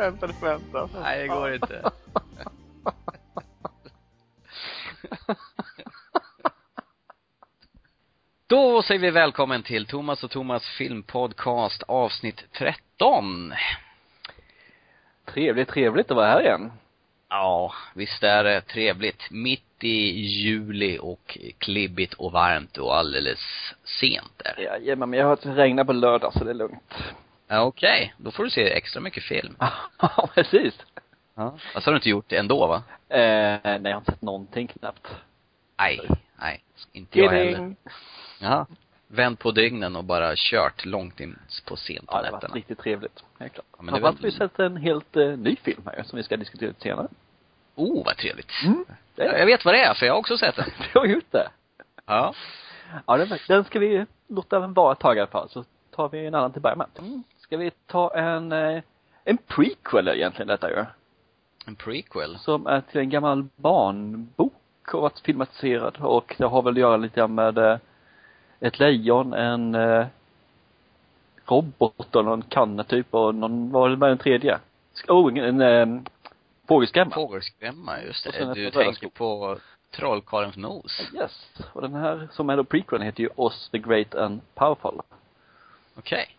oförväntade 0.00 0.32
förväntan. 0.32 0.88
Nej, 1.02 1.22
det 1.22 1.28
går 1.28 1.54
inte. 1.54 1.90
Då 8.46 8.82
säger 8.82 9.00
vi 9.00 9.10
välkommen 9.10 9.62
till 9.62 9.86
Thomas 9.86 10.24
och 10.24 10.30
Thomas 10.30 10.66
filmpodcast 10.66 11.82
avsnitt 11.82 12.44
13. 12.52 13.54
Trevligt, 15.24 15.68
trevligt 15.68 16.10
att 16.10 16.16
vara 16.16 16.26
här 16.26 16.40
igen. 16.40 16.72
Ja, 17.28 17.72
visst 17.94 18.22
är 18.22 18.44
det 18.44 18.60
trevligt. 18.60 19.30
Mitt 19.30 19.84
i 19.84 20.20
juli 20.20 20.98
och 21.00 21.38
klibbigt 21.58 22.14
och 22.14 22.32
varmt 22.32 22.78
och 22.78 22.96
alldeles 22.96 23.40
sent 23.84 24.42
är 24.44 24.54
det. 24.56 24.62
Jajamän, 24.62 25.10
men 25.10 25.18
jag 25.18 25.26
har 25.26 25.30
hört 25.30 25.58
regnar 25.58 25.84
på 25.84 25.92
lördag 25.92 26.32
så 26.32 26.44
det 26.44 26.50
är 26.50 26.54
lugnt. 26.54 26.94
Ja, 27.52 27.60
okej. 27.62 28.14
Då 28.16 28.30
får 28.30 28.44
du 28.44 28.50
se 28.50 28.70
extra 28.72 29.00
mycket 29.00 29.22
film. 29.22 29.56
Ja, 30.00 30.28
precis. 30.34 30.78
Ja. 31.34 31.54
Fast 31.74 31.86
har 31.86 31.92
du 31.92 31.96
inte 31.98 32.08
gjort 32.08 32.24
det 32.28 32.36
ändå 32.36 32.66
va? 32.66 32.82
Eh, 33.08 33.20
nej, 33.64 33.80
jag 33.82 33.90
har 33.90 33.96
inte 33.98 34.12
sett 34.12 34.22
någonting 34.22 34.66
knappt. 34.66 35.08
Nej, 35.78 36.00
nej. 36.40 36.62
Inte 36.92 37.18
jag 37.18 37.30
heller. 37.30 37.74
Ja. 38.40 38.66
Vänt 39.06 39.38
på 39.40 39.50
dygnen 39.50 39.96
och 39.96 40.04
bara 40.04 40.32
kört 40.36 40.84
långt 40.84 41.20
in 41.20 41.38
på 41.68 41.76
sent 41.76 42.06
på 42.06 42.16
Ja, 42.16 42.20
det 42.22 42.26
har 42.26 42.32
varit 42.32 42.42
nätterna. 42.42 42.54
riktigt 42.54 42.78
trevligt. 42.78 43.24
Helt 43.38 43.52
klart. 43.54 43.66
Ja, 43.76 43.82
men 43.82 43.94
det 43.94 44.00
väl- 44.00 44.16
vi 44.22 44.30
sett 44.32 44.58
en 44.58 44.76
helt 44.76 45.16
eh, 45.16 45.26
ny 45.28 45.56
film 45.56 45.82
här 45.86 46.02
som 46.02 46.16
vi 46.16 46.22
ska 46.22 46.36
diskutera 46.36 46.68
lite 46.68 46.80
senare. 46.82 47.08
Oh, 47.74 48.04
vad 48.04 48.16
trevligt. 48.16 48.50
Mm. 48.64 48.84
Det 49.14 49.38
Jag 49.38 49.46
vet 49.46 49.64
vad 49.64 49.74
det 49.74 49.80
är, 49.84 49.94
för 49.94 50.06
jag 50.06 50.12
har 50.12 50.18
också 50.18 50.38
sett 50.38 50.56
den. 50.56 50.70
Du 50.92 50.98
har 50.98 51.06
gjort 51.06 51.30
det. 51.32 51.48
Ja. 52.06 52.34
Ja, 53.06 53.16
den, 53.16 53.38
den 53.48 53.64
ska 53.64 53.78
vi 53.78 54.06
låta 54.28 54.58
vara 54.60 54.92
ett 54.92 54.98
tag 54.98 55.16
i 55.16 55.20
alla 55.20 55.30
fall, 55.30 55.48
så 55.48 55.64
tar 55.90 56.08
vi 56.08 56.26
en 56.26 56.34
annan 56.34 56.52
till 56.52 56.62
början 56.62 56.78
med. 56.78 56.86
Mm. 56.98 57.22
Ska 57.50 57.56
vi 57.56 57.70
ta 57.86 58.14
en, 58.14 58.52
eh, 58.52 58.82
en 59.24 59.36
prequel 59.36 60.08
egentligen 60.08 60.48
detta 60.48 60.70
ju. 60.70 60.84
En 61.66 61.76
prequel. 61.76 62.38
Som 62.38 62.66
är 62.66 62.80
till 62.80 63.00
en 63.00 63.10
gammal 63.10 63.46
barnbok 63.56 64.54
och 64.92 65.02
varit 65.02 65.20
filmatiserad 65.20 65.96
och 66.00 66.34
det 66.38 66.44
har 66.44 66.62
väl 66.62 66.74
att 66.74 66.80
göra 66.80 66.96
lite 66.96 67.26
med 67.26 67.58
eh, 67.58 67.78
ett 68.60 68.78
lejon, 68.78 69.32
en 69.32 69.74
eh, 69.74 70.06
robot 71.46 72.16
och 72.16 72.24
någon 72.24 72.42
kanna 72.42 72.84
typ 72.84 73.14
och 73.14 73.34
någon, 73.34 73.70
vad 73.70 73.82
var 73.82 73.88
det 73.88 73.96
med 73.96 74.08
den 74.08 74.18
tredje? 74.18 74.58
Oh, 75.08 75.38
en, 75.38 75.60
en 75.60 76.06
fågelskrämma. 76.68 77.10
Fågelskrämma, 77.10 78.02
just 78.02 78.24
det. 78.24 78.54
Du 78.54 78.70
tänker 78.70 79.08
på 79.08 79.58
Trollkarlens 79.90 80.56
nos. 80.56 81.00
Yes. 81.14 81.50
Och 81.72 81.82
den 81.82 81.94
här 81.94 82.28
som 82.32 82.50
är 82.50 82.56
då 82.56 82.64
prequeln 82.64 83.02
heter 83.02 83.22
ju 83.22 83.28
Oz 83.36 83.68
the 83.70 83.78
Great 83.78 84.14
and 84.14 84.40
Powerful. 84.54 85.00
Okej. 85.98 86.36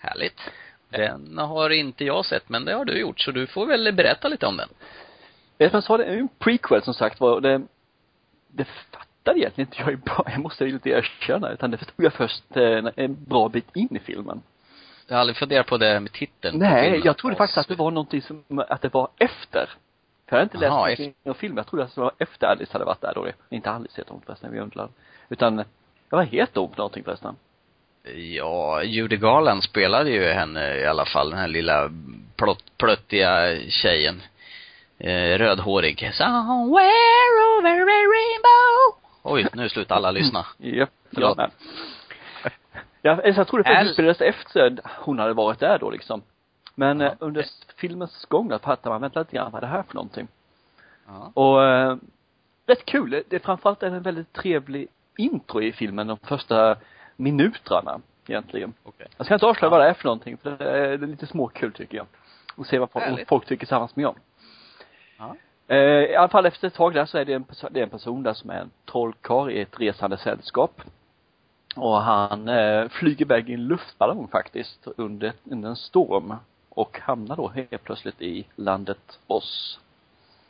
Härligt. 0.00 0.40
Den 0.88 1.38
har 1.38 1.70
inte 1.70 2.04
jag 2.04 2.26
sett, 2.26 2.48
men 2.48 2.64
det 2.64 2.74
har 2.74 2.84
du 2.84 2.98
gjort, 2.98 3.20
så 3.20 3.30
du 3.30 3.46
får 3.46 3.66
väl 3.66 3.92
berätta 3.92 4.28
lite 4.28 4.46
om 4.46 4.56
den. 4.56 4.68
Vet 5.58 5.72
man 5.72 5.82
sa 5.82 5.96
det 5.96 6.04
är 6.04 6.16
en 6.16 6.28
prequel 6.38 6.82
som 6.82 6.94
sagt 6.94 7.20
var, 7.20 7.40
det, 7.40 7.62
det 8.48 8.64
fattade 8.64 9.38
egentligen 9.38 9.68
inte 9.68 9.80
jag 9.80 9.92
i 9.92 9.96
bra, 9.96 10.24
jag 10.30 10.40
måste 10.40 10.64
ju 10.64 10.72
lite 10.72 10.90
erkänna, 10.90 11.50
utan 11.50 11.70
det 11.70 11.76
förstod 11.76 12.04
jag 12.04 12.12
först 12.12 12.56
eh, 12.56 12.84
en 12.96 13.24
bra 13.24 13.48
bit 13.48 13.76
in 13.76 13.96
i 13.96 13.98
filmen. 13.98 14.42
Jag 15.06 15.16
har 15.16 15.20
aldrig 15.20 15.36
funderat 15.36 15.66
på 15.66 15.76
det 15.76 16.00
med 16.00 16.12
titeln. 16.12 16.58
Nej, 16.58 17.00
jag 17.04 17.16
trodde 17.16 17.36
faktiskt 17.36 17.58
att 17.58 17.68
det 17.68 17.74
var 17.74 17.90
någonting 17.90 18.22
som, 18.22 18.44
att 18.68 18.82
det 18.82 18.94
var 18.94 19.08
efter. 19.18 19.66
För 20.26 20.36
jag 20.36 20.38
hade 20.38 20.42
inte 20.42 20.58
läst 20.58 20.70
någonting 20.70 21.14
om 21.24 21.34
filmen, 21.34 21.56
jag 21.56 21.66
trodde 21.66 21.84
att 21.84 21.94
det 21.94 22.00
var 22.00 22.12
efter 22.18 22.46
Alice 22.46 22.72
hade 22.72 22.84
varit 22.84 23.00
där 23.00 23.12
då. 23.14 23.26
Inte 23.48 23.70
Alice 23.70 24.00
heter 24.00 24.12
hon 24.12 24.22
förresten, 24.26 24.52
vi 24.52 24.60
undrar. 24.60 24.88
Utan, 25.28 25.58
jag 26.10 26.16
var 26.18 26.22
helt 26.22 26.52
för 26.52 26.60
någonting 26.60 27.04
förresten. 27.04 27.36
Ja, 28.14 28.82
Judy 28.82 29.16
Garland 29.16 29.62
spelade 29.62 30.10
ju 30.10 30.24
henne 30.24 30.76
i 30.76 30.86
alla 30.86 31.04
fall, 31.04 31.30
den 31.30 31.38
här 31.38 31.48
lilla 31.48 31.90
plott, 32.36 32.64
plöttiga 32.78 33.56
tjejen. 33.68 34.22
Eh, 34.98 35.38
rödhårig. 35.38 36.10
Somewhere 36.14 37.58
over 37.58 37.70
a 37.70 37.84
rainbow. 37.84 39.00
Oj, 39.22 39.46
nu 39.52 39.68
slutar 39.68 39.96
alla 39.96 40.10
lyssna. 40.10 40.46
Japp, 40.58 40.90
Förlåt. 41.14 41.38
jag 41.38 41.50
med. 42.42 42.52
Ja, 43.02 43.20
jag 43.24 43.48
trodde 43.48 43.68
Al- 43.68 43.74
faktiskt 43.74 43.88
det 43.88 43.94
spelades 43.94 44.20
efter 44.20 44.80
hon 44.98 45.18
hade 45.18 45.32
varit 45.32 45.58
där 45.60 45.78
då 45.78 45.90
liksom. 45.90 46.22
Men 46.74 47.00
Ja, 47.00 47.06
eh, 47.06 47.12
under 47.18 47.46
filmens 47.76 48.24
gång 48.24 48.48
då 48.48 48.58
fattar 48.58 48.90
man, 48.90 49.00
vänta 49.00 49.20
lite 49.20 49.36
grann, 49.36 49.52
vad 49.52 49.62
är 49.62 49.66
det 49.66 49.72
här 49.72 49.82
för 49.82 49.94
någonting? 49.94 50.28
Ja. 51.06 51.30
Och, 51.34 51.64
eh, 51.64 51.96
rätt 52.66 52.84
kul. 52.84 53.22
Det 53.28 53.36
är 53.36 53.40
framförallt 53.40 53.82
en 53.82 54.02
väldigt 54.02 54.32
trevlig 54.32 54.88
intro 55.16 55.62
i 55.62 55.72
filmen, 55.72 56.06
de 56.06 56.16
första 56.16 56.76
minuterna 57.20 58.00
egentligen. 58.26 58.72
Okej. 58.82 59.06
Jag 59.16 59.26
ska 59.26 59.34
inte 59.34 59.46
avslöja 59.46 59.66
Ja. 59.66 59.70
vad 59.78 59.80
det 59.86 59.90
är 59.90 59.94
för 59.94 60.04
någonting, 60.04 60.36
för 60.36 60.50
det 60.50 60.70
är, 60.70 60.98
det 60.98 61.04
är 61.06 61.08
lite 61.08 61.26
småkul 61.26 61.72
tycker 61.72 61.96
jag. 61.96 62.06
Och 62.56 62.66
se 62.66 62.78
vad 62.78 62.90
folk, 62.90 63.04
Härligt. 63.04 63.28
folk 63.28 63.46
tycker 63.46 63.58
tillsammans 63.66 63.96
med 63.96 64.06
om. 64.06 64.14
Ja. 65.18 65.36
Eh, 65.68 65.76
I 66.10 66.16
alla 66.16 66.28
fall 66.28 66.46
efter 66.46 66.66
ett 66.68 66.74
tag 66.74 66.94
där 66.94 67.06
så 67.06 67.18
är 67.18 67.24
det 67.24 67.32
en, 67.34 67.44
det 67.70 67.80
är 67.80 67.84
en 67.84 67.90
person 67.90 68.22
där 68.22 68.34
som 68.34 68.50
är 68.50 68.60
en 68.60 68.70
trollkarl 68.90 69.50
i 69.50 69.60
ett 69.60 69.80
resande 69.80 70.16
sällskap. 70.18 70.80
Och 71.76 72.02
han 72.02 72.48
eh, 72.48 72.88
flyger 72.88 73.24
iväg 73.24 73.50
i 73.50 73.54
en 73.54 73.64
luftballong 73.66 74.28
faktiskt 74.28 74.86
under, 74.96 75.32
under 75.44 75.68
en 75.68 75.76
storm. 75.76 76.34
Och 76.68 76.98
hamnar 77.00 77.36
då 77.36 77.48
helt 77.48 77.84
plötsligt 77.84 78.22
i 78.22 78.46
landet 78.56 79.18
Oz. 79.26 79.78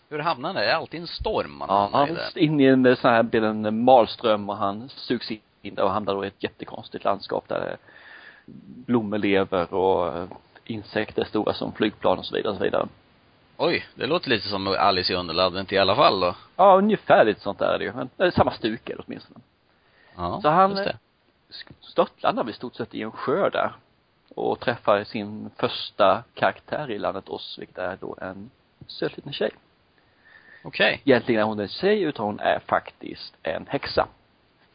Hur 0.08 0.18
hamnar 0.18 0.54
det? 0.54 0.60
Det 0.60 0.66
är 0.70 0.74
alltid 0.74 1.00
en 1.00 1.06
storm 1.06 1.56
man 1.58 1.68
Ja, 1.70 1.80
hamnar 1.92 2.04
i 2.06 2.06
han 2.06 2.14
där. 2.34 2.38
in 2.38 2.60
i 2.60 2.64
en 2.64 2.96
sån 2.96 3.10
här, 3.10 3.22
blir 3.22 3.44
en 3.44 3.84
malström 3.84 4.48
och 4.50 4.56
han 4.56 4.88
sugs 4.88 5.30
in 5.30 5.40
där 5.62 5.82
och 5.82 5.90
hamnar 5.90 6.14
då 6.14 6.24
i 6.24 6.28
ett 6.28 6.42
jättekonstigt 6.42 7.04
landskap 7.04 7.48
där 7.48 7.76
blommor 8.86 9.18
lever 9.18 9.74
och 9.74 10.16
eh, 10.18 10.28
insekter 10.64 11.24
stora 11.24 11.54
som 11.54 11.72
flygplan 11.72 12.18
och 12.18 12.24
så 12.26 12.34
vidare 12.36 12.50
och 12.52 12.56
så 12.58 12.64
vidare. 12.64 12.88
Oj, 13.56 13.86
det 13.94 14.06
låter 14.06 14.30
lite 14.30 14.48
som 14.48 14.66
Alice 14.68 15.12
i 15.12 15.16
Underlandet 15.16 15.72
i 15.72 15.78
alla 15.78 15.96
fall 15.96 16.20
då. 16.20 16.34
Ja, 16.56 16.76
ungefär 16.78 17.24
lite 17.24 17.40
sånt 17.40 17.58
där 17.58 17.74
är 17.74 17.78
det 17.78 17.84
ju. 17.84 17.92
Men, 17.92 18.10
eh, 18.18 18.32
samma 18.32 18.50
stuk 18.52 18.90
är 18.90 18.96
det 18.96 19.02
åtminstone. 19.06 19.40
Ja, 20.16 20.40
Så 20.42 20.48
han, 20.48 20.70
just 20.70 20.84
det. 20.84 20.96
störtlandar 21.80 22.44
vi 22.44 22.50
i 22.50 22.54
stort 22.54 22.74
sett 22.74 22.94
i 22.94 23.02
en 23.02 23.12
sjö 23.12 23.50
där. 23.50 23.72
Och 24.34 24.60
träffar 24.60 25.04
sin 25.04 25.50
första 25.56 26.22
karaktär 26.34 26.90
i 26.90 26.98
landet 26.98 27.28
Oz, 27.28 27.56
vilket 27.58 27.78
är 27.78 27.96
då 28.00 28.16
en 28.20 28.50
söt 28.86 29.16
liten 29.16 29.32
tjej. 29.32 29.50
Okej. 30.64 31.00
Egentligen 31.04 31.40
är 31.40 31.44
hon 31.44 31.60
en 31.60 31.68
tjej, 31.68 32.02
utan 32.02 32.26
hon 32.26 32.40
är 32.40 32.58
faktiskt 32.66 33.34
en 33.42 33.66
häxa. 33.68 34.06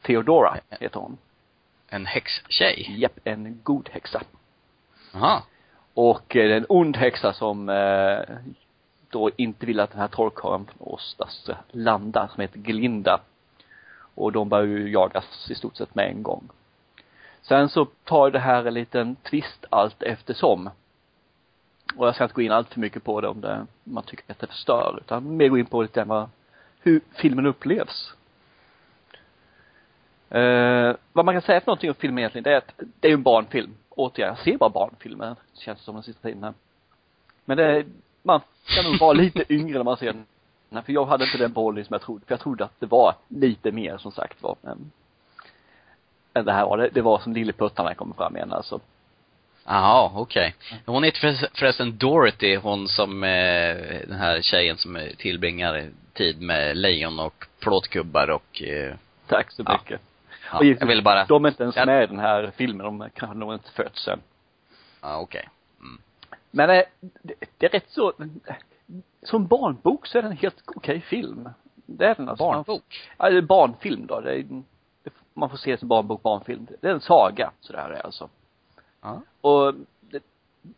Theodora 0.05 0.57
heter 0.69 0.99
hon. 0.99 1.17
En 1.87 2.05
häxtjej. 2.05 2.95
Japp, 2.97 3.19
en 3.23 3.59
god 3.63 3.89
häxa. 3.91 4.21
Jaha. 5.13 5.41
Och 5.93 6.35
eh, 6.35 6.57
en 6.57 6.65
ond 6.69 6.97
häxa 6.97 7.33
som 7.33 7.69
eh, 7.69 8.37
då 9.09 9.31
inte 9.37 9.65
vill 9.65 9.79
att 9.79 9.91
den 9.91 9.99
här 9.99 10.07
trollkarlen 10.07 10.65
från 10.65 10.87
Oz 10.87 11.15
ska 11.29 11.53
landa, 11.71 12.27
som 12.27 12.41
heter 12.41 12.59
Glinda. 12.59 13.21
Och 14.15 14.31
de 14.31 14.49
börjar 14.49 14.65
ju 14.65 14.91
jagas 14.91 15.47
i 15.49 15.55
stort 15.55 15.75
sett 15.75 15.95
med 15.95 16.09
en 16.09 16.23
gång. 16.23 16.49
Sen 17.41 17.69
så 17.69 17.85
tar 17.85 18.31
det 18.31 18.39
här 18.39 18.65
en 18.65 18.73
liten 18.73 19.15
twist 19.15 19.65
allt 19.69 20.03
eftersom. 20.03 20.69
Och 21.95 22.07
jag 22.07 22.15
ska 22.15 22.23
inte 22.23 22.33
gå 22.33 22.41
in 22.41 22.51
allt 22.51 22.73
för 22.73 22.79
mycket 22.79 23.03
på 23.03 23.21
det 23.21 23.27
om 23.27 23.41
det, 23.41 23.65
man 23.83 24.03
tycker 24.03 24.31
att 24.31 24.39
det 24.39 24.47
förstör, 24.47 24.99
utan 25.01 25.37
mer 25.37 25.49
gå 25.49 25.57
in 25.57 25.65
på 25.65 25.81
lite 25.81 26.03
vad, 26.03 26.29
hur 26.79 27.01
filmen 27.13 27.45
upplevs. 27.45 28.13
Eh, 30.29 30.95
vad 31.13 31.25
man 31.25 31.35
kan 31.35 31.41
säga 31.41 31.59
för 31.61 31.67
någonting 31.67 31.89
om 31.89 31.95
filmen 31.95 32.17
egentligen, 32.19 32.43
det 32.43 32.51
är 32.53 32.57
att 32.57 32.73
det 32.99 33.07
är 33.07 33.09
ju 33.09 33.13
en 33.15 33.23
barnfilm. 33.23 33.71
Återigen, 33.89 34.29
jag 34.29 34.43
ser 34.43 34.57
bara 34.57 34.69
barnfilmer, 34.69 35.35
känns 35.53 35.77
det 35.79 35.83
som 35.85 35.93
den 35.95 36.03
sista 36.03 36.21
tiden 36.27 36.43
här. 36.43 36.53
Men 37.45 37.57
det, 37.57 37.63
är- 37.65 37.85
man 38.23 38.41
ska 38.65 38.81
nog 38.81 38.99
vara 38.99 39.13
lite 39.13 39.43
yngre 39.53 39.77
när 39.77 39.83
man 39.83 39.97
ser 39.97 40.05
den. 40.05 40.25
Nej, 40.69 40.83
för 40.83 40.93
jag 40.93 41.05
hade 41.05 41.23
inte 41.25 41.37
den 41.37 41.53
bollen 41.53 41.85
som 41.85 41.93
jag 41.93 42.01
trodde, 42.01 42.25
för 42.25 42.33
jag 42.33 42.39
trodde 42.39 42.63
att 42.63 42.79
det 42.79 42.85
var 42.85 43.15
lite 43.27 43.71
mer 43.71 43.97
som 43.97 44.11
sagt 44.11 44.43
var. 44.43 44.55
Men, 44.61 44.91
det 46.45 46.51
här 46.51 46.65
var. 46.65 46.77
Det, 46.77 46.89
det 46.93 47.01
var 47.01 47.19
som 47.19 47.33
lilleputtarna 47.33 47.93
kommer 47.93 48.15
fram 48.15 48.35
igen 48.35 48.53
alltså. 48.53 48.79
Jaha, 49.67 50.11
okej. 50.15 50.55
Hon 50.85 51.03
heter 51.03 51.19
förres- 51.19 51.49
förresten 51.59 51.97
Dorothy, 51.97 52.55
hon 52.55 52.87
som, 52.87 53.23
eh, 53.23 53.75
den 54.07 54.17
här 54.19 54.41
tjejen 54.41 54.77
som 54.77 54.95
eh, 54.95 55.09
tillbringar 55.17 55.89
tid 56.13 56.41
med 56.41 56.77
lejon 56.77 57.19
och 57.19 57.45
plåtgubbar 57.59 58.29
och, 58.29 58.61
eh, 58.61 58.95
Tack 59.27 59.51
så 59.51 59.63
Ja. 59.65 59.71
mycket. 59.73 60.01
ja, 60.01 60.14
Och 60.53 60.63
givetvis, 60.65 60.81
jag 60.81 60.87
vill 60.87 61.03
bara, 61.03 61.25
De 61.25 61.45
är 61.45 61.49
inte 61.49 61.63
ens 61.63 61.75
Jag- 61.75 61.85
med 61.85 62.03
i 62.03 62.07
den 62.07 62.19
här 62.19 62.51
filmen, 62.55 62.85
de 62.99 63.09
kanske 63.13 63.37
nog 63.37 63.53
inte 63.53 63.71
fötts 63.71 64.07
än. 64.07 64.19
ja 65.01 65.17
okej. 65.19 65.49
Mm. 65.79 66.01
Men 66.51 66.69
eh, 66.69 66.83
det, 66.99 67.33
det 67.57 67.65
är 67.65 67.69
rätt 67.69 67.89
så, 67.89 68.13
som 69.23 69.47
barnbok 69.47 70.07
så 70.07 70.17
är 70.17 70.21
det 70.21 70.27
en 70.27 70.37
helt 70.37 70.63
okej 70.65 71.01
film. 71.01 71.49
Det 71.85 72.05
är 72.05 72.15
den 72.15 72.29
alltså. 72.29 72.43
Barnbok? 72.45 73.09
Ja, 73.17 73.29
det 73.29 73.37
är 73.37 73.41
barnfilm 73.41 74.05
då. 74.07 74.19
Det 74.21 74.33
är, 74.39 74.45
man 75.33 75.49
får 75.49 75.57
se 75.57 75.71
det 75.71 75.77
som 75.77 75.87
barnbok, 75.87 76.21
barnfilm. 76.23 76.67
Det 76.81 76.87
är 76.87 76.91
en 76.93 77.01
saga, 77.01 77.51
så 77.61 77.73
det 77.73 77.79
här 77.79 77.89
är 77.89 78.05
alltså. 78.05 78.29
Ja. 79.01 79.21
Och 79.41 79.73
det, 80.01 80.23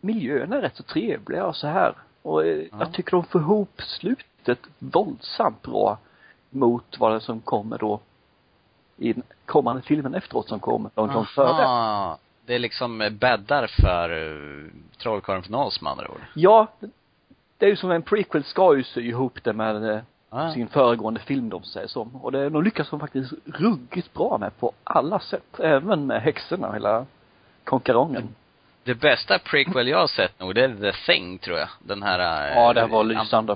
miljöerna 0.02 0.56
är 0.58 0.62
rätt 0.62 0.76
så 0.76 0.84
trevliga 0.84 1.46
och 1.46 1.56
så 1.56 1.68
här. 1.68 1.94
Och 2.22 2.46
eh, 2.46 2.58
Ja. 2.72 2.78
jag 2.80 2.94
tycker 2.94 3.12
de 3.12 3.24
får 3.24 3.42
ihop 3.42 3.82
slutet 3.82 4.60
våldsamt 4.80 5.62
bra 5.62 5.98
mot 6.50 7.00
vad 7.00 7.12
det 7.12 7.22
som 7.22 7.42
kommer 7.42 7.78
då 7.78 8.00
i 8.98 9.16
kommande 9.48 9.82
filmen 9.82 10.16
efteråt 10.16 10.50
som 10.50 10.60
kom 10.60 10.90
långt, 10.96 11.14
långt 11.14 11.30
före. 11.30 12.18
Det 12.46 12.56
är 12.56 12.60
liksom 12.60 13.10
bäddar 13.12 13.68
för 13.82 14.12
uh, 14.12 14.68
Trollkarlen 15.02 15.44
från 15.44 15.56
Oz 15.56 15.82
med 15.82 15.92
andra 15.92 16.08
ord. 16.12 16.22
Ja, 16.34 16.68
det 17.58 17.66
är 17.66 17.70
ju 17.70 17.76
som 17.76 17.92
en 17.92 18.02
prequel 18.02 18.44
ska 18.44 18.76
ju 18.78 18.84
sy 18.84 19.02
ihop 19.08 19.44
det 19.44 19.54
med 19.54 19.90
eh, 19.90 20.00
Ah. 20.30 20.54
sin 20.54 20.68
föregående 20.68 21.20
film 21.20 21.50
de 21.50 21.64
säger 21.64 21.88
som. 21.88 22.16
Och 22.16 22.32
det, 22.32 22.50
de 22.50 22.64
lyckas 22.64 22.90
de 22.90 23.00
faktiskt 23.00 23.34
ruggigt 23.46 24.14
bra 24.14 24.38
med 24.38 24.60
på 24.60 24.72
alla 24.84 25.20
sätt. 25.20 25.60
Även 25.60 26.08
med 26.08 26.22
häxorna, 26.22 26.74
hela 26.74 27.06
konkarongen. 27.64 28.28
Det 28.84 28.96
bästa 28.96 29.40
prequel 29.40 29.88
jag 29.88 29.98
har 29.98 30.08
sett 30.08 30.40
nog, 30.40 30.56
det 30.56 30.64
är 30.64 30.76
The 30.92 30.92
Thing 31.14 31.38
tror 31.38 31.58
jag. 31.58 31.68
Den 31.80 32.04
här 32.04 32.20
eh, 32.52 32.56
Ja, 32.58 32.74
det 32.74 32.86
var 32.86 33.00
an- 33.00 33.08
lysande. 33.08 33.56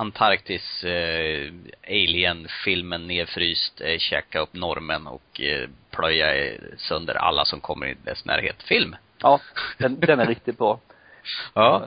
Antarktis 0.00 0.84
eh, 0.84 1.52
alien-filmen 1.88 3.06
nedfryst, 3.06 3.80
eh, 3.80 3.98
käka 3.98 4.40
upp 4.40 4.54
normen 4.54 5.06
och 5.06 5.40
eh, 5.40 5.68
plöja 5.90 6.44
eh, 6.46 6.60
sönder 6.76 7.14
alla 7.14 7.44
som 7.44 7.60
kommer 7.60 7.86
i 7.86 7.94
dess 8.04 8.24
närhet. 8.24 8.62
Film. 8.62 8.96
Ja, 9.22 9.40
den, 9.78 10.00
den 10.00 10.20
är 10.20 10.26
riktigt 10.26 10.58
bra. 10.58 10.80
Ja. 11.54 11.82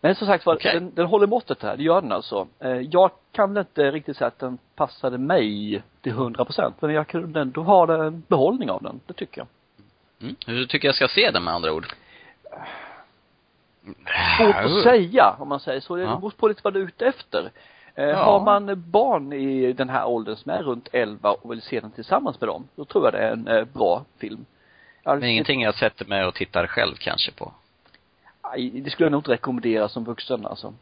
Men 0.00 0.14
som 0.14 0.26
sagt 0.26 0.46
var, 0.46 0.54
Okej. 0.54 0.74
den, 0.74 0.94
den 0.94 1.06
håller 1.06 1.26
måttet 1.26 1.62
här, 1.62 1.76
det 1.76 1.82
gör 1.82 2.02
den 2.02 2.12
alltså. 2.12 2.48
Eh, 2.60 2.70
Jag 2.70 3.10
kan 3.32 3.54
väl 3.54 3.60
inte 3.60 3.90
riktigt 3.90 4.16
säga 4.16 4.28
att 4.28 4.38
den 4.38 4.58
passade 4.74 5.18
mig 5.18 5.82
till 6.02 6.12
hundra 6.12 6.44
procent, 6.44 6.76
men 6.80 6.90
jag 6.90 7.08
kunde 7.08 7.40
ändå 7.40 7.62
ha 7.62 8.06
en 8.06 8.22
behållning 8.28 8.70
av 8.70 8.82
den, 8.82 9.00
det 9.06 9.12
tycker 9.12 9.40
jag. 9.40 9.46
Mm. 10.22 10.36
Hur 10.46 10.66
tycker 10.66 10.88
jag 10.88 10.94
ska 10.94 11.08
se 11.08 11.30
den 11.30 11.44
med 11.44 11.54
andra 11.54 11.72
ord? 11.72 11.86
Svårt 14.38 14.56
att 14.56 14.82
säga, 14.82 15.36
om 15.38 15.48
man 15.48 15.60
säger 15.60 15.80
så. 15.80 15.96
Det 15.96 16.06
beror 16.06 16.30
på 16.30 16.48
lite 16.48 16.60
vad 16.64 16.74
du 16.74 16.80
är 16.82 16.86
ute 16.86 17.06
efter. 17.06 17.50
Eh, 17.94 18.04
Ja. 18.04 18.24
Har 18.24 18.40
man 18.44 18.90
barn 18.90 19.32
i 19.32 19.72
den 19.72 19.88
här 19.88 20.06
åldern 20.06 20.36
som 20.36 20.52
är 20.52 20.62
runt 20.62 20.88
11 20.92 21.30
och 21.30 21.52
vill 21.52 21.62
se 21.62 21.80
den 21.80 21.90
tillsammans 21.90 22.40
med 22.40 22.48
dem, 22.48 22.68
då 22.76 22.84
tror 22.84 23.04
jag 23.04 23.12
det 23.14 23.18
är 23.18 23.32
en 23.32 23.48
eh, 23.48 23.64
bra 23.64 24.04
film. 24.18 24.46
Men 25.04 25.24
ingenting 25.24 25.62
jag 25.62 25.74
sätter 25.74 26.04
mig 26.04 26.24
och 26.24 26.34
tittar 26.34 26.66
själv 26.66 26.94
kanske 26.98 27.32
på. 27.32 27.52
Det 28.72 28.90
skulle 28.90 29.04
jag 29.06 29.12
nog 29.12 29.20
inte 29.20 29.30
rekommendera 29.30 29.88
som 29.88 30.04
vuxen 30.04 30.46
alltså. 30.46 30.74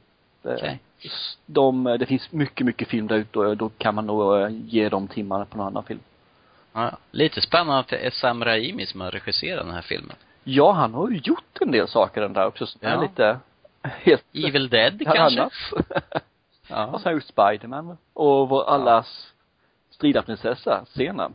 Det, 0.43 0.55
Okej. 0.55 0.81
de, 1.47 1.85
det 1.85 2.07
finns 2.07 2.33
mycket, 2.33 2.67
mycket 2.67 2.89
film 2.89 3.07
där 3.07 3.17
ute 3.17 3.39
och 3.39 3.57
då 3.57 3.69
kan 3.69 3.95
man 3.95 4.07
nog 4.07 4.41
eh, 4.41 4.49
ge 4.51 4.89
de 4.89 5.09
timmarna 5.09 5.45
på 5.45 5.57
någon 5.57 5.67
annan 5.67 5.85
film. 5.85 6.01
Ja. 6.73 6.91
Lite 7.11 7.41
spännande 7.41 7.79
att 7.79 7.89
det 7.89 7.97
är 8.07 8.11
Sam 8.11 8.45
Raimi 8.45 8.87
som 8.87 9.01
har 9.01 9.11
regisserat 9.11 9.67
den 9.67 9.75
här 9.75 9.83
filmen. 9.83 10.17
Ja, 10.45 10.73
han 10.73 10.95
har 10.95 11.11
ju 11.11 11.17
gjort 11.19 11.59
en 11.61 11.71
del 11.71 11.89
saker 11.89 12.21
den 12.21 12.33
där 12.33 12.47
också 12.47 12.67
som 12.67 12.81
Ja. 12.85 12.89
är 12.89 13.01
lite 13.01 13.39
helt 13.83 14.25
Evil 14.33 14.69
Dead 14.69 15.03
kanske? 15.05 15.41
annat. 15.41 15.53
Ja. 16.69 16.87
och 16.87 17.01
så 17.01 17.05
har 17.07 17.13
han 17.13 17.15
gjort 17.15 17.25
Spiderman 17.25 17.97
och 18.13 18.49
vår 18.49 18.65
allas 18.69 19.33
stridarprinsessa, 19.91 20.85
Sena. 20.87 21.31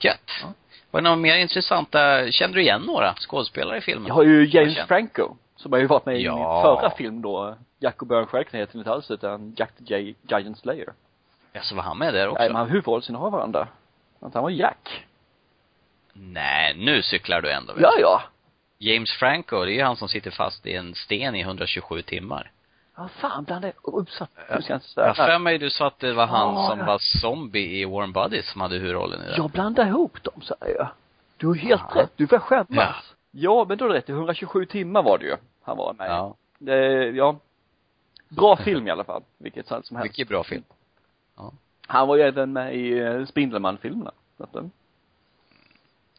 Gött. 0.00 0.20
Ja. 0.42 0.48
Var 0.90 1.00
det 1.00 1.04
några 1.04 1.16
mer 1.16 1.36
intressanta, 1.36 2.30
kände 2.30 2.56
du 2.58 2.62
igen 2.62 2.82
några 2.82 3.14
skådespelare 3.14 3.78
i 3.78 3.80
filmen? 3.80 4.06
Jag 4.06 4.14
har 4.14 4.22
ju 4.22 4.46
James. 4.46 4.78
Franco, 4.88 5.36
som 5.56 5.72
har 5.72 5.78
ju 5.78 5.86
varit 5.86 6.06
med 6.06 6.20
i 6.20 6.24
Ja. 6.24 6.34
min 6.36 6.62
förra 6.62 6.90
film 6.90 7.22
då, 7.22 7.54
Jack 7.80 8.02
och 8.02 8.08
Björn 8.08 8.26
Stjärken 8.26 8.60
heter 8.60 8.78
inte 8.78 8.90
alls 8.90 9.10
utan 9.10 9.54
Jack 9.56 9.70
the 9.78 9.84
Gi- 9.84 10.14
Giant 10.22 10.58
Slayer. 10.58 10.88
Ja, 11.52 11.60
så 11.62 11.74
var 11.74 11.82
han 11.82 11.98
med 11.98 12.14
där 12.14 12.28
också? 12.28 12.38
Nej, 12.38 12.48
men 12.48 12.56
han 12.56 12.68
huvudrollsinnehavarande. 12.68 13.66
Att 14.20 14.34
han 14.34 14.42
var 14.42 14.50
Jack. 14.50 15.05
Nej, 16.20 16.74
nu 16.76 17.02
cyklar 17.02 17.40
du 17.40 17.50
ändå 17.52 17.72
vet 17.72 17.82
Ja, 17.82 17.90
du. 17.96 18.00
ja. 18.02 18.22
James 18.78 19.10
Franco, 19.12 19.64
det 19.64 19.72
är 19.72 19.74
ju 19.74 19.82
han 19.82 19.96
som 19.96 20.08
sitter 20.08 20.30
fast 20.30 20.66
i 20.66 20.74
en 20.76 20.94
sten 20.94 21.34
i 21.34 21.40
127 21.40 22.02
timmar. 22.02 22.50
Ja, 22.96 23.08
fan, 23.08 23.44
bland 23.44 23.62
det, 23.62 23.72
uppsatt, 23.82 24.30
nu 24.50 24.62
ska 24.62 24.72
jag 24.72 24.76
inte 24.78 24.86
Jag 24.96 25.06
har 25.06 25.14
säga. 25.14 25.26
för 25.26 25.38
mig 25.38 25.58
du 25.58 25.70
sa 25.70 25.86
att 25.86 25.98
det 25.98 26.12
var 26.12 26.26
han 26.26 26.54
Ja, 26.54 26.68
som 26.70 26.78
ja. 26.78 26.84
var 26.86 26.98
zombie 26.98 27.80
i 27.80 27.84
Warren 27.84 28.12
Buddies 28.12 28.50
som 28.50 28.60
hade 28.60 28.76
huvudrollen 28.76 29.22
i 29.22 29.24
den. 29.26 29.34
Jag 29.36 29.50
blandar 29.50 29.86
ihop 29.86 30.22
dem, 30.22 30.40
säger 30.42 30.74
jag. 30.76 30.88
Du 31.36 31.46
har 31.46 31.54
helt 31.54 31.82
Ja. 31.94 32.00
rätt, 32.02 32.12
du 32.16 32.26
får 32.26 32.38
skämmas. 32.38 32.66
Ja. 32.68 32.94
Ja. 33.30 33.64
men 33.68 33.80
är 33.80 33.88
det 33.88 33.94
rätt, 33.94 34.08
127 34.08 34.66
timmar 34.66 35.02
var 35.02 35.18
det 35.18 35.24
ju, 35.24 35.36
han 35.62 35.76
var 35.76 35.92
med. 35.92 36.10
Ja. 36.10 36.34
Det, 36.58 36.76
ja. 37.10 37.36
Bra 38.28 38.56
film 38.56 38.86
i 38.88 38.90
alla 38.90 39.04
fall, 39.04 39.22
vilket 39.38 39.66
som 39.66 39.74
helst. 39.76 39.90
Mycket 39.92 40.28
bra 40.28 40.44
film. 40.44 40.64
Han 41.86 42.08
var 42.08 42.16
ju 42.16 42.22
även 42.22 42.52
med 42.52 42.74
i 42.76 42.98
eh, 42.98 43.24
Spindelman-filmerna. 43.26 44.10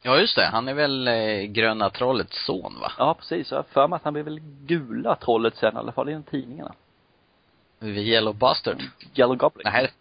Ja, 0.07 0.19
just 0.19 0.35
det. 0.35 0.45
Han 0.45 0.67
är 0.67 0.73
väl 0.73 1.07
eh, 1.07 1.41
Gröna 1.43 1.89
Trollets 1.89 2.45
son, 2.45 2.79
va? 2.79 2.91
Ja, 2.97 3.13
precis. 3.13 3.51
Jag 3.51 3.57
har 3.57 3.63
för 3.63 3.87
mig 3.87 3.95
att 3.97 4.03
han 4.03 4.13
blev 4.13 4.25
väl 4.25 4.39
gula 4.65 5.15
trollet 5.15 5.55
sen, 5.55 5.75
i 5.75 5.77
alla 5.77 5.91
fall 5.91 6.09
i 6.09 6.21
tidningarna. 6.31 6.73
Yellow 7.81 8.35
Bastard. 8.35 8.81
Yellow 9.15 9.35
Goblin. 9.35 9.63
Nej, 9.73 9.91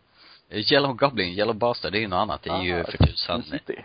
Yellow 0.51 0.93
Goblin, 0.95 1.29
Yellow 1.39 1.55
Bastard, 1.57 1.93
det 1.93 1.99
är 1.99 2.01
ju 2.01 2.09
något 2.09 2.17
annat. 2.17 2.43
Det 2.43 2.51
är 2.51 2.63
ju 2.63 2.81
Ah, 2.81 2.85
för 2.85 2.99
tusan 3.07 3.43
Sin 3.43 3.59
City. 3.59 3.85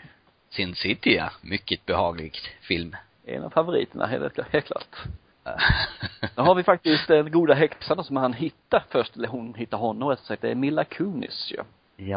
Sin 0.50 0.76
City, 0.76 1.16
ja. 1.16 1.30
Mycket 1.42 1.86
behaglig 1.86 2.38
film. 2.62 2.96
En 3.26 3.44
av 3.44 3.50
favoriterna, 3.50 4.06
helt, 4.06 4.40
helt 4.52 4.66
klart. 4.66 4.96
Då 6.36 6.42
har 6.44 6.56
vi 6.56 6.64
faktiskt 6.64 7.08
den 7.08 7.32
goda 7.32 7.54
häxan 7.54 8.04
som 8.04 8.18
han 8.18 8.34
hittar 8.34 8.84
först, 8.90 9.16
eller 9.16 9.28
hon 9.28 9.54
hittar 9.54 9.78
honom 9.78 10.10
rättare 10.10 10.26
sagt. 10.26 10.42
Det 10.42 10.52
är 10.52 10.56
Milla 10.56 10.84
Kunis 10.84 11.52
ju. 11.52 11.58
ja, 11.58 11.64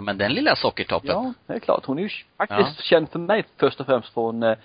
men 0.01 0.19
den 0.19 0.33
lilla 0.33 0.57
sockertoppen. 0.57 1.11
Ja, 1.11 1.33
det 1.47 1.53
är 1.55 1.59
klart. 1.59 1.85
Hon 1.87 1.99
är 1.99 2.03
ju 2.03 2.09
faktiskt 2.37 2.81
känd 2.85 3.09
för 3.11 3.19
mig 3.19 3.45
först 3.57 3.81
och 3.81 3.87
främst 3.87 4.15
från 4.15 4.43
eh, 4.43 4.57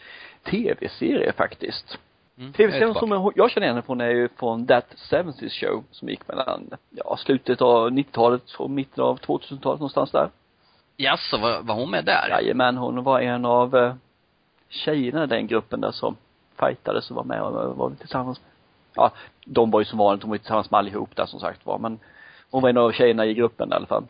tv-serier 0.43 1.31
faktiskt. 1.31 1.97
Mm, 2.37 2.53
Tv-serien 2.53 2.93
som 2.93 3.11
jag- 3.11 3.33
jag 3.35 3.51
känner 3.51 3.67
henne 3.67 3.81
från 3.81 4.01
är 4.01 4.09
ju 4.09 4.29
från 4.37 4.67
That 4.67 4.85
70 5.09 5.49
Show 5.49 5.83
som 5.91 6.09
gick 6.09 6.27
mellan, 6.27 6.69
ja, 6.89 7.17
slutet 7.17 7.61
av 7.61 7.91
90-talet 7.91 8.51
och 8.57 8.69
mitten 8.69 9.03
av 9.03 9.19
2000-talet 9.19 9.79
någonstans 9.79 10.11
där. 10.11 10.29
Jaså, 10.97 11.37
var, 11.37 11.61
var 11.61 11.75
hon 11.75 11.91
med 11.91 12.05
där? 12.05 12.27
Jajamän, 12.29 12.77
hon 12.77 13.03
var 13.03 13.19
en 13.19 13.45
av 13.45 13.75
eh, 13.75 13.93
tjejerna 14.69 15.23
i 15.23 15.27
den 15.27 15.47
gruppen 15.47 15.81
där 15.81 15.91
som 15.91 16.15
fightades 16.59 17.09
och 17.09 17.15
var 17.15 17.23
med 17.23 17.41
och 17.41 17.77
var 17.77 17.89
tillsammans 17.99 18.39
med, 18.41 18.49
ja, 18.95 19.11
de 19.45 19.71
var 19.71 19.79
ju 19.81 19.85
som 19.85 19.97
vanligt, 19.99 20.21
de 20.21 20.29
var 20.29 20.37
tillsammans 20.37 20.71
med 20.71 20.77
allihop 20.77 21.15
där 21.15 21.25
som 21.25 21.39
sagt 21.39 21.65
var, 21.65 21.77
men 21.79 21.99
hon 22.51 22.61
var 22.61 22.69
en 22.69 22.77
av 22.77 22.91
tjejerna 22.91 23.25
i 23.25 23.33
gruppen 23.33 23.69
i 23.71 23.75
alla 23.75 23.85
fall. 23.85 24.03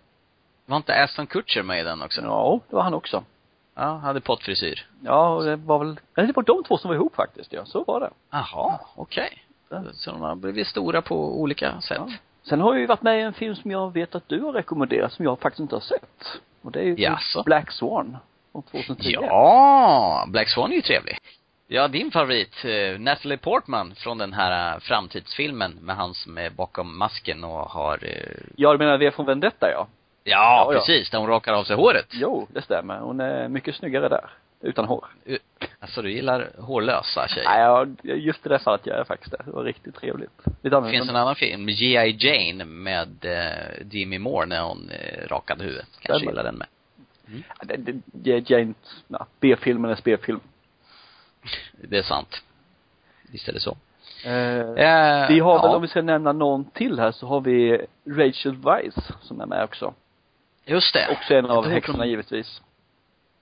Var 0.70 0.78
inte 0.78 1.04
Aston 1.04 1.28
Kutcher 1.28 1.64
med 1.64 1.80
i 1.80 1.84
den 1.84 2.02
också? 2.02 2.22
Ja, 2.22 2.60
det 2.70 2.76
var 2.76 2.84
han 2.84 2.94
också. 2.94 3.24
Ja, 3.76 3.98
hade 3.98 4.22
pottfrisyr. 4.22 4.88
Ja, 5.04 5.42
det 5.46 5.56
var 5.56 5.80
väl, 5.80 6.00
nej 6.16 6.28
det 6.28 6.34
var 6.36 6.44
de 6.44 6.64
två 6.64 6.78
som 6.78 6.88
var 6.88 6.96
ihop 6.96 7.16
faktiskt, 7.16 7.54
ja, 7.54 7.66
så 7.66 7.84
var 7.84 8.00
det. 8.00 8.10
Jaha, 8.32 8.80
okej. 8.96 9.44
Så 9.94 10.12
de 10.12 10.22
har 10.22 10.36
blivit 10.36 10.68
stora 10.68 11.02
på 11.02 11.42
olika 11.42 11.82
sätt. 11.82 11.98
Ja. 12.08 12.14
Sen 12.44 12.62
har 12.62 12.74
jag 12.74 12.80
ju 12.80 12.86
varit 12.88 13.02
med 13.02 13.20
i 13.20 13.22
en 13.22 13.34
film 13.34 13.56
som 13.56 13.72
jag 13.72 13.94
vet 13.94 14.16
att 14.16 14.30
du 14.30 14.42
har 14.42 14.54
rekommenderat 14.54 15.14
som 15.14 15.26
jag 15.26 15.40
faktiskt 15.40 15.60
inte 15.60 15.76
har 15.76 15.82
sett. 15.82 16.40
Och 16.62 16.72
det 16.72 16.80
är 16.80 16.84
ju 16.84 16.96
Jaså? 16.98 17.44
Black 17.44 17.72
Swan. 17.72 18.18
Från 18.52 18.64
2010. 18.64 19.12
Ja, 19.12 20.26
Black 20.28 20.50
Swan 20.50 20.72
är 20.72 20.76
ju 20.76 20.82
trevlig. 20.82 21.18
Ja, 21.68 21.88
din 21.88 22.12
favorit, 22.12 22.66
eh, 22.66 23.00
Natalie 23.00 23.38
Portman 23.38 23.96
från 23.96 24.18
den 24.18 24.34
här 24.34 24.74
eh, 24.76 24.80
framtidsfilmen 24.80 25.72
med 25.72 25.96
han 25.96 26.14
som 26.14 26.38
är 26.38 26.50
bakom 26.50 26.98
masken 26.98 27.44
och 27.44 27.70
har, 27.70 28.00
eh, 28.02 28.44
Ja, 28.56 28.72
du 28.72 28.78
menar 28.78 28.98
V 28.98 29.12
från 29.12 29.26
Vendetta 29.26 29.72
ja. 29.72 29.88
Ja, 30.24 30.74
Ja, 30.74 30.80
precis, 30.80 31.10
där 31.10 31.20
hon 31.20 31.28
rakar 31.28 31.54
av 31.54 31.64
sig 31.64 31.76
håret. 31.76 32.08
Jo, 32.12 32.48
det 32.54 32.62
stämmer. 32.62 33.00
Hon 33.00 33.20
är 33.20 33.48
mycket 33.48 33.76
snyggare 33.76 34.10
där. 34.10 34.30
Utan 34.62 34.86
hår. 34.86 35.06
Alltså 35.80 36.02
du 36.02 36.12
gillar 36.12 36.50
hårlösa 36.58 37.28
tjejer. 37.28 37.50
Nej, 37.50 37.62
ja, 37.62 37.86
just 38.16 38.46
i 38.46 38.50
det 38.50 38.60
fallet 38.60 38.86
gör 38.86 38.98
jag 38.98 39.08
faktiskt 39.08 39.32
det. 39.32 39.42
Det 39.46 39.52
var 39.52 39.64
riktigt 39.64 39.96
trevligt. 39.96 40.32
Lite 40.46 40.78
annorlunda. 40.78 40.90
finns 40.90 41.10
en 41.10 41.16
annan 41.16 41.36
film, 41.36 41.66
G.I. 41.68 42.16
Jane 42.20 42.66
med 42.66 43.26
eh, 43.26 43.86
Demi 43.86 44.20
Moore 44.20 44.46
när 44.46 44.62
hon 44.62 44.90
eh, 44.90 45.28
rakade 45.28 45.64
huvudet. 45.64 45.88
Kanske 46.00 46.26
gillar 46.26 46.44
den 46.44 46.56
med. 46.56 46.68
Ja, 47.60 47.76
det, 47.78 48.02
det, 48.06 48.50
Jane, 48.50 48.74
ja, 49.08 49.26
B-filmen 49.40 49.92
är 49.92 50.00
B-film. 50.04 50.40
Det 51.82 51.98
är 51.98 52.04
sant. 52.04 52.42
Visst 53.32 53.48
är 53.48 53.54
det 53.54 53.60
så. 53.60 53.78
Eh, 54.26 54.34
Eh, 54.60 55.28
vi 55.28 55.40
har 55.40 55.62
väl, 55.62 55.70
ja, 55.72 55.76
om 55.76 55.82
vi 55.82 55.88
ska 55.88 56.02
nämna 56.02 56.32
någon 56.32 56.66
till 56.66 57.00
här, 57.00 57.12
så 57.12 57.28
har 57.28 57.42
vi 57.42 57.86
Rachel 58.06 58.56
Weisz 58.56 59.12
som 59.22 59.42
är 59.42 59.46
med 59.46 59.64
också. 59.64 59.94
Just 60.70 60.94
det. 60.94 61.08
Också 61.12 61.34
en 61.36 61.46
av 61.46 61.68
häxorna 61.70 61.98
från- 61.98 62.10
givetvis. 62.10 62.62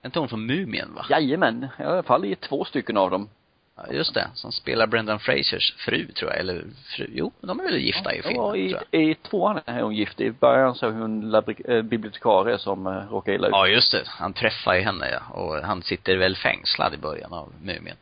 Inte 0.04 0.18
hon 0.18 0.28
från 0.28 0.46
Mumien 0.46 0.94
va? 0.94 1.06
Jajamän, 1.10 1.68
i 1.78 1.82
alla 1.82 2.02
fall 2.02 2.24
i 2.24 2.34
två 2.36 2.64
stycken 2.64 2.96
av 2.96 3.10
dem. 3.10 3.28
Ja, 3.76 3.92
just 3.92 4.14
det. 4.14 4.28
Som 4.34 4.52
spelar 4.52 4.86
Brendan 4.86 5.18
Frasers 5.18 5.74
fru, 5.78 6.06
tror 6.06 6.30
jag. 6.30 6.40
Eller 6.40 6.64
fru, 6.96 7.06
jo, 7.12 7.32
de 7.40 7.60
är 7.60 7.64
väl 7.64 7.76
gifta 7.78 8.14
i 8.14 8.16
Ja, 8.16 8.22
filmen, 8.28 8.56
i, 8.56 8.68
tror 8.70 8.82
jag. 8.90 9.02
i 9.02 9.14
tvåan 9.14 9.60
är 9.66 9.82
hon 9.82 9.94
gift. 9.94 10.20
I 10.20 10.30
början 10.30 10.74
så 10.74 10.86
är 10.86 10.90
hon 10.90 11.34
äh, 11.34 11.82
bibliotekarie 11.82 12.58
som 12.58 12.86
äh, 12.86 12.92
råkar 12.92 13.32
illa 13.32 13.46
ut. 13.46 13.52
Ja, 13.52 13.66
just 13.66 13.92
det. 13.92 14.02
Han 14.06 14.32
träffar 14.32 14.74
ju 14.74 14.80
henne, 14.80 15.10
ja. 15.10 15.40
Och 15.40 15.54
han 15.66 15.82
sitter 15.82 16.16
väl 16.16 16.36
fängslad 16.36 16.94
i 16.94 16.96
början 16.96 17.32
av 17.32 17.52
Mumien. 17.62 17.96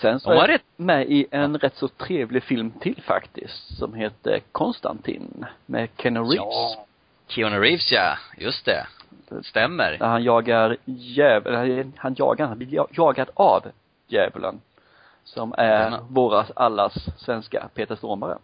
Sen 0.00 0.20
så 0.20 0.30
De 0.30 0.38
är 0.38 0.48
rätt. 0.48 0.62
med 0.76 1.06
i 1.10 1.26
en 1.30 1.58
rätt 1.58 1.76
så 1.76 1.88
trevlig 1.88 2.42
film 2.42 2.70
till 2.70 3.02
faktiskt, 3.02 3.78
som 3.78 3.94
heter 3.94 4.40
Konstantin, 4.52 5.44
med 5.66 5.88
Keanu 5.96 6.20
Reeves. 6.20 6.36
Ja. 6.36 6.85
Keanu 7.26 7.58
Reeves, 7.60 7.92
ja. 7.92 8.18
Just 8.38 8.64
det. 8.64 8.86
Stämmer. 9.42 9.96
Där 9.98 10.06
han 10.06 10.22
jagar 10.24 10.76
djävulen, 10.84 11.92
han 11.96 12.14
jagar, 12.18 12.46
han 12.46 12.58
blir 12.58 12.74
ja- 12.74 12.88
jagad 12.90 13.28
av 13.34 13.62
djävulen. 14.08 14.60
Som 15.24 15.54
är 15.58 15.64
Jajamän. 15.72 16.00
våras 16.08 16.50
allas 16.56 16.94
svenska 17.18 17.68
Peter 17.74 17.96
Stormare. 17.96 18.38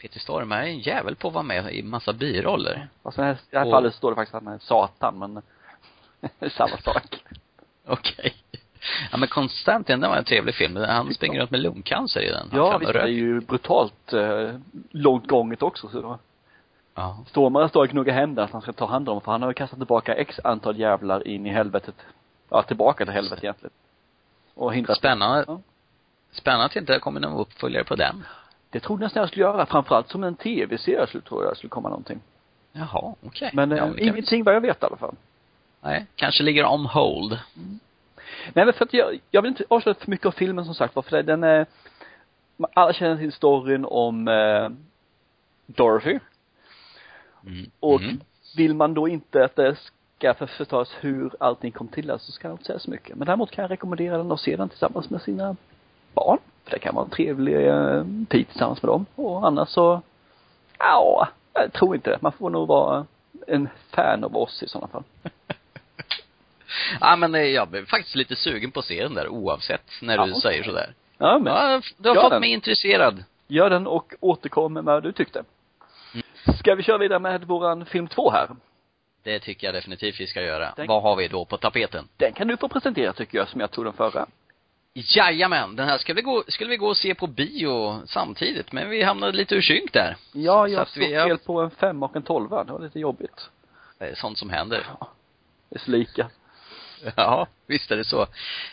Peter 0.00 0.20
Stormare 0.20 0.60
är 0.62 0.66
en 0.68 0.78
jävel 0.78 1.16
på 1.16 1.28
att 1.28 1.34
vara 1.34 1.44
med 1.44 1.74
i 1.74 1.82
massa 1.82 2.12
biroller. 2.12 2.88
Fast 3.02 3.18
i 3.18 3.22
det 3.22 3.36
här, 3.58 3.64
Och- 3.66 3.70
fallet 3.70 3.94
står 3.94 4.10
det 4.10 4.14
faktiskt 4.14 4.34
att 4.34 4.44
han 4.44 4.54
är 4.54 4.58
Satan, 4.58 5.18
men 5.18 5.42
Samma 6.50 6.76
sak. 6.76 7.24
Okej. 7.86 8.34
Ja 9.10 9.16
men 9.16 9.28
Konstantin, 9.28 10.00
det 10.00 10.08
var 10.08 10.16
en 10.16 10.24
trevlig 10.24 10.54
film. 10.54 10.76
Han 10.76 11.14
springer 11.14 11.40
runt 11.40 11.50
med 11.50 11.60
lungcancer 11.60 12.20
i 12.20 12.28
den. 12.30 12.48
Han 12.50 12.60
Ja, 12.60 12.78
visst, 12.78 12.92
det 12.92 13.00
är 13.00 13.06
ju 13.06 13.40
brutalt 13.40 14.12
eh, 14.12 14.50
långt 14.90 15.26
gånget 15.28 15.62
också 15.62 15.88
så 15.88 16.00
då. 16.00 16.18
Ja. 16.94 17.18
Stormare 17.26 17.68
står 17.68 17.80
och 17.80 17.88
gnuggar 17.88 18.14
händerna 18.14 18.44
att 18.44 18.52
han 18.52 18.62
ska 18.62 18.72
ta 18.72 18.86
hand 18.86 19.08
om 19.08 19.20
för 19.20 19.32
han 19.32 19.42
har 19.42 19.50
ju 19.50 19.54
kastat 19.54 19.78
tillbaka 19.78 20.14
x 20.14 20.40
antal 20.44 20.78
jävlar 20.78 21.28
in 21.28 21.46
i 21.46 21.50
helvetet. 21.50 21.94
Ja, 22.48 22.62
tillbaka 22.62 23.04
till 23.04 23.14
helvetet 23.14 23.44
egentligen. 23.44 23.72
Och 24.54 24.74
hindrat 24.74 24.98
Spännande. 24.98 25.44
Ja. 25.48 25.60
Spännande 26.32 26.66
att 26.66 26.72
det 26.72 26.78
inte 26.78 26.98
kommer 26.98 27.20
någon 27.20 27.40
uppföljare 27.40 27.84
på 27.84 27.94
den. 27.94 28.24
Det 28.70 28.80
trodde 28.80 29.02
jag 29.02 29.06
nästan 29.06 29.20
jag 29.20 29.28
skulle 29.28 29.44
göra, 29.44 29.66
framförallt 29.66 30.08
som 30.08 30.24
en 30.24 30.34
tv-serie 30.34 31.06
skulle 31.06 31.22
tror 31.22 31.44
jag 31.44 31.56
skulle 31.56 31.70
komma 31.70 31.88
någonting. 31.88 32.20
Jaha, 32.72 33.14
okej. 33.22 33.50
Men 33.52 33.70
ja, 33.70 33.76
eh, 33.76 33.90
vi 33.90 34.02
ingenting 34.02 34.44
vad 34.44 34.54
jag 34.54 34.60
vet 34.60 34.82
i 34.82 34.86
alla 34.86 34.96
fall. 34.96 35.14
Nej, 35.80 36.06
kanske 36.16 36.42
ligger 36.42 36.66
on 36.66 36.86
hold. 36.86 37.38
Nej 38.52 38.64
men 38.64 38.72
för 38.72 38.84
att 38.84 38.92
jag, 38.92 39.20
jag 39.30 39.42
vill 39.42 39.48
inte 39.48 39.64
avslöja 39.68 39.94
för 39.94 40.10
mycket 40.10 40.26
av 40.26 40.30
filmen 40.30 40.64
som 40.64 40.74
sagt 40.74 40.94
för 40.94 41.22
den 41.22 41.44
är, 41.44 41.66
alla 42.72 42.92
känner 42.92 43.16
till 43.16 43.32
storyn 43.32 43.84
om 43.84 44.28
eh, 44.28 44.68
Dorothy. 45.66 46.18
Mm. 47.46 47.70
Och 47.80 48.00
mm. 48.00 48.20
vill 48.56 48.74
man 48.74 48.94
då 48.94 49.08
inte 49.08 49.44
att 49.44 49.56
det 49.56 49.76
ska 50.18 50.34
för- 50.34 50.46
förstås 50.46 50.92
hur 51.00 51.30
allting 51.40 51.72
kom 51.72 51.88
till 51.88 52.12
så 52.18 52.32
ska 52.32 52.48
jag 52.48 52.54
inte 52.54 52.64
säga 52.64 52.78
så 52.78 52.90
mycket. 52.90 53.16
Men 53.16 53.26
däremot 53.26 53.50
kan 53.50 53.62
jag 53.62 53.70
rekommendera 53.70 54.16
den 54.18 54.32
och 54.32 54.40
se 54.40 54.56
den 54.56 54.68
tillsammans 54.68 55.10
med 55.10 55.22
sina 55.22 55.56
barn. 56.14 56.38
För 56.64 56.70
det 56.70 56.78
kan 56.78 56.94
vara 56.94 57.04
en 57.04 57.10
trevlig 57.10 57.68
eh, 57.68 58.04
tid 58.28 58.48
tillsammans 58.48 58.82
med 58.82 58.88
dem. 58.88 59.06
Och 59.14 59.46
annars 59.46 59.68
så, 59.68 60.02
ja, 60.78 61.28
jag 61.52 61.72
tror 61.72 61.94
inte 61.94 62.10
det. 62.10 62.18
Man 62.22 62.32
får 62.32 62.50
nog 62.50 62.68
vara 62.68 63.06
en 63.46 63.68
fan 63.90 64.24
av 64.24 64.36
oss 64.36 64.62
i 64.62 64.68
sådana 64.68 64.88
fall. 64.88 65.04
Ja 67.00 67.16
men 67.16 67.34
eh, 67.34 67.40
jag 67.42 67.68
blev 67.68 67.86
faktiskt 67.86 68.14
lite 68.16 68.36
sugen 68.36 68.70
på 68.70 68.80
att 68.80 68.86
se 68.86 69.02
den 69.02 69.14
där 69.14 69.28
oavsett 69.28 69.82
när 70.02 70.16
Ja, 70.16 70.26
du 70.26 70.34
säger 70.34 70.62
sådär. 70.62 70.94
Ja, 71.18 71.38
men 71.38 71.52
Ja, 71.52 71.80
du 71.96 72.08
har 72.08 72.16
fått 72.22 72.30
den. 72.30 72.40
mig 72.40 72.50
intresserad. 72.50 73.24
gör 73.48 73.70
den 73.70 73.86
och 73.86 74.14
återkom 74.20 74.72
med 74.72 74.84
vad 74.84 75.02
du 75.02 75.12
tyckte. 75.12 75.44
Ska 76.58 76.74
vi 76.74 76.82
köra 76.82 76.98
vidare 76.98 77.18
med 77.18 77.44
våran 77.44 77.84
film 77.86 78.08
två 78.08 78.30
här? 78.30 78.48
Det 79.22 79.40
tycker 79.40 79.66
jag 79.66 79.74
definitivt 79.74 80.20
vi 80.20 80.26
ska 80.26 80.42
göra. 80.42 80.72
Den- 80.76 80.86
Vad 80.86 81.02
har 81.02 81.16
vi 81.16 81.28
då 81.28 81.44
på 81.44 81.56
tapeten? 81.56 82.08
Den 82.16 82.32
kan 82.32 82.48
du 82.48 82.56
få 82.56 82.68
presentera 82.68 83.12
tycker 83.12 83.38
jag, 83.38 83.48
som 83.48 83.60
jag 83.60 83.70
tog 83.70 83.84
den 83.84 83.92
förra. 83.92 84.26
Jajamän, 84.94 85.76
den 85.76 85.88
här 85.88 85.98
skulle 85.98 86.14
vi 86.16 86.22
gå, 86.22 86.44
skulle 86.48 86.70
vi 86.70 86.76
gå 86.76 86.86
och 86.88 86.96
se 86.96 87.14
på 87.14 87.26
bio 87.26 88.06
samtidigt, 88.06 88.72
men 88.72 88.90
vi 88.90 89.02
hamnade 89.02 89.32
lite 89.32 89.54
ur 89.54 89.60
synk 89.60 89.92
där. 89.92 90.16
Ja, 90.32 90.68
jag 90.68 90.88
såg 90.88 91.02
vi 91.02 91.08
fel 91.14 91.38
på 91.38 91.60
en 91.60 91.70
femma 91.70 92.06
och 92.06 92.16
en 92.16 92.22
tolva. 92.22 92.64
Det 92.64 92.72
var 92.72 92.80
lite 92.80 93.00
jobbigt. 93.00 93.50
Det 93.98 94.04
är 94.04 94.14
sånt 94.14 94.38
som 94.38 94.50
händer. 94.50 94.86
Det 95.68 95.76
är 95.76 95.80
så 95.80 95.90
lika. 95.90 96.28
Ja, 97.16 97.46
visst 97.66 97.90
är 97.90 97.96
det 97.96 98.04
så. 98.04 98.22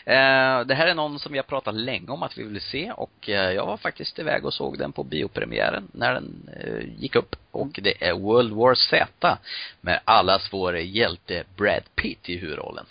Eh, 0.04 0.60
det 0.66 0.74
här 0.74 0.86
är 0.86 0.94
någon 0.94 1.18
som 1.18 1.32
vi 1.32 1.38
har 1.38 1.42
pratat 1.42 1.74
länge 1.74 2.10
om 2.10 2.22
att 2.22 2.38
vi 2.38 2.42
vill 2.42 2.60
se 2.60 2.92
och 2.92 3.28
eh, 3.28 3.52
jag 3.52 3.66
var 3.66 3.76
faktiskt 3.76 4.18
iväg 4.18 4.44
och 4.44 4.54
såg 4.54 4.78
den 4.78 4.92
på 4.92 5.04
biopremiären 5.04 5.88
när 5.92 6.14
den 6.14 6.48
eh, 6.60 7.02
gick 7.02 7.16
upp. 7.16 7.36
Och 7.50 7.80
det 7.82 8.08
är 8.08 8.12
World 8.12 8.52
War 8.52 8.74
Z 8.74 9.38
med 9.80 10.00
allas 10.04 10.52
vår 10.52 10.78
hjälte 10.78 11.44
Brad 11.56 11.82
Pitt 11.94 12.28
i 12.28 12.36
huvudrollen. 12.36 12.86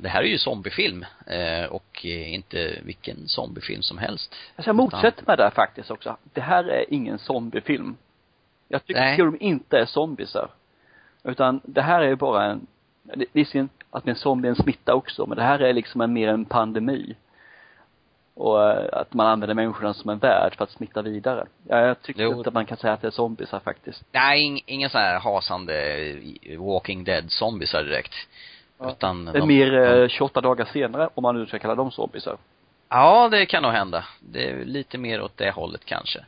Det 0.00 0.08
här 0.08 0.22
är 0.22 0.26
ju 0.26 0.38
zombiefilm 0.38 1.04
och 1.70 2.04
inte 2.04 2.78
vilken 2.82 3.28
zombiefilm 3.28 3.82
som 3.82 3.98
helst. 3.98 4.34
Alltså 4.56 4.68
jag 4.68 4.76
motsätter 4.76 5.26
mig 5.26 5.36
där 5.36 5.50
faktiskt 5.50 5.90
också. 5.90 6.16
Det 6.32 6.40
här 6.40 6.64
är 6.64 6.84
ingen 6.94 7.18
zombiefilm. 7.18 7.96
Jag 8.68 8.84
tycker 8.86 9.00
Nej. 9.00 9.16
de 9.16 9.36
inte 9.40 9.78
är 9.78 9.84
zombisar. 9.84 10.50
Utan 11.24 11.60
det 11.64 11.82
här 11.82 12.00
är 12.02 12.14
bara 12.14 12.44
en, 12.44 12.66
visserligen 13.32 13.68
att 13.90 14.08
en 14.08 14.16
zombie 14.16 14.48
är 14.48 14.50
en 14.50 14.56
smitta 14.62 14.94
också, 14.94 15.26
men 15.26 15.36
det 15.36 15.42
här 15.44 15.58
är 15.58 15.72
liksom 15.72 16.00
en, 16.00 16.12
mer 16.12 16.28
en 16.28 16.44
pandemi. 16.44 17.14
Och 18.34 18.70
eh, 18.70 18.88
att 18.92 19.14
man 19.14 19.26
använder 19.26 19.54
människorna 19.54 19.94
som 19.94 20.10
en 20.10 20.18
värld 20.18 20.54
för 20.56 20.64
att 20.64 20.70
smitta 20.70 21.02
vidare. 21.02 21.46
Ja, 21.68 21.80
jag 21.80 22.02
tycker 22.02 22.22
Jo. 22.22 22.36
inte 22.36 22.48
att 22.48 22.54
man 22.54 22.66
kan 22.66 22.76
säga 22.76 22.92
att 22.92 23.00
det 23.00 23.06
är 23.06 23.10
zombisar 23.10 23.60
faktiskt. 23.60 24.04
Nej, 24.12 24.42
ing, 24.42 24.60
ingen 24.66 24.90
sån 24.90 25.00
här 25.00 25.18
hasande 25.20 26.16
Walking 26.58 27.04
Dead 27.04 27.24
zombiesar 27.30 27.82
direkt. 27.84 28.14
Ja. 28.78 28.90
Utan 28.90 29.24
Det 29.24 29.30
är 29.30 29.40
de- 29.40 29.46
mer 29.48 30.02
eh, 30.02 30.08
28 30.08 30.40
dagar 30.40 30.64
senare, 30.64 31.08
om 31.14 31.22
man 31.22 31.34
nu 31.38 31.46
ska 31.46 31.58
kalla 31.58 31.74
dem 31.74 31.90
zombisar. 31.90 32.36
Ja, 32.88 33.28
det 33.28 33.46
kan 33.46 33.62
nog 33.62 33.72
hända. 33.72 34.04
Det 34.20 34.50
är 34.50 34.64
lite 34.64 34.98
mer 34.98 35.22
åt 35.22 35.36
det 35.36 35.50
hållet 35.50 35.84
kanske. 35.84 36.24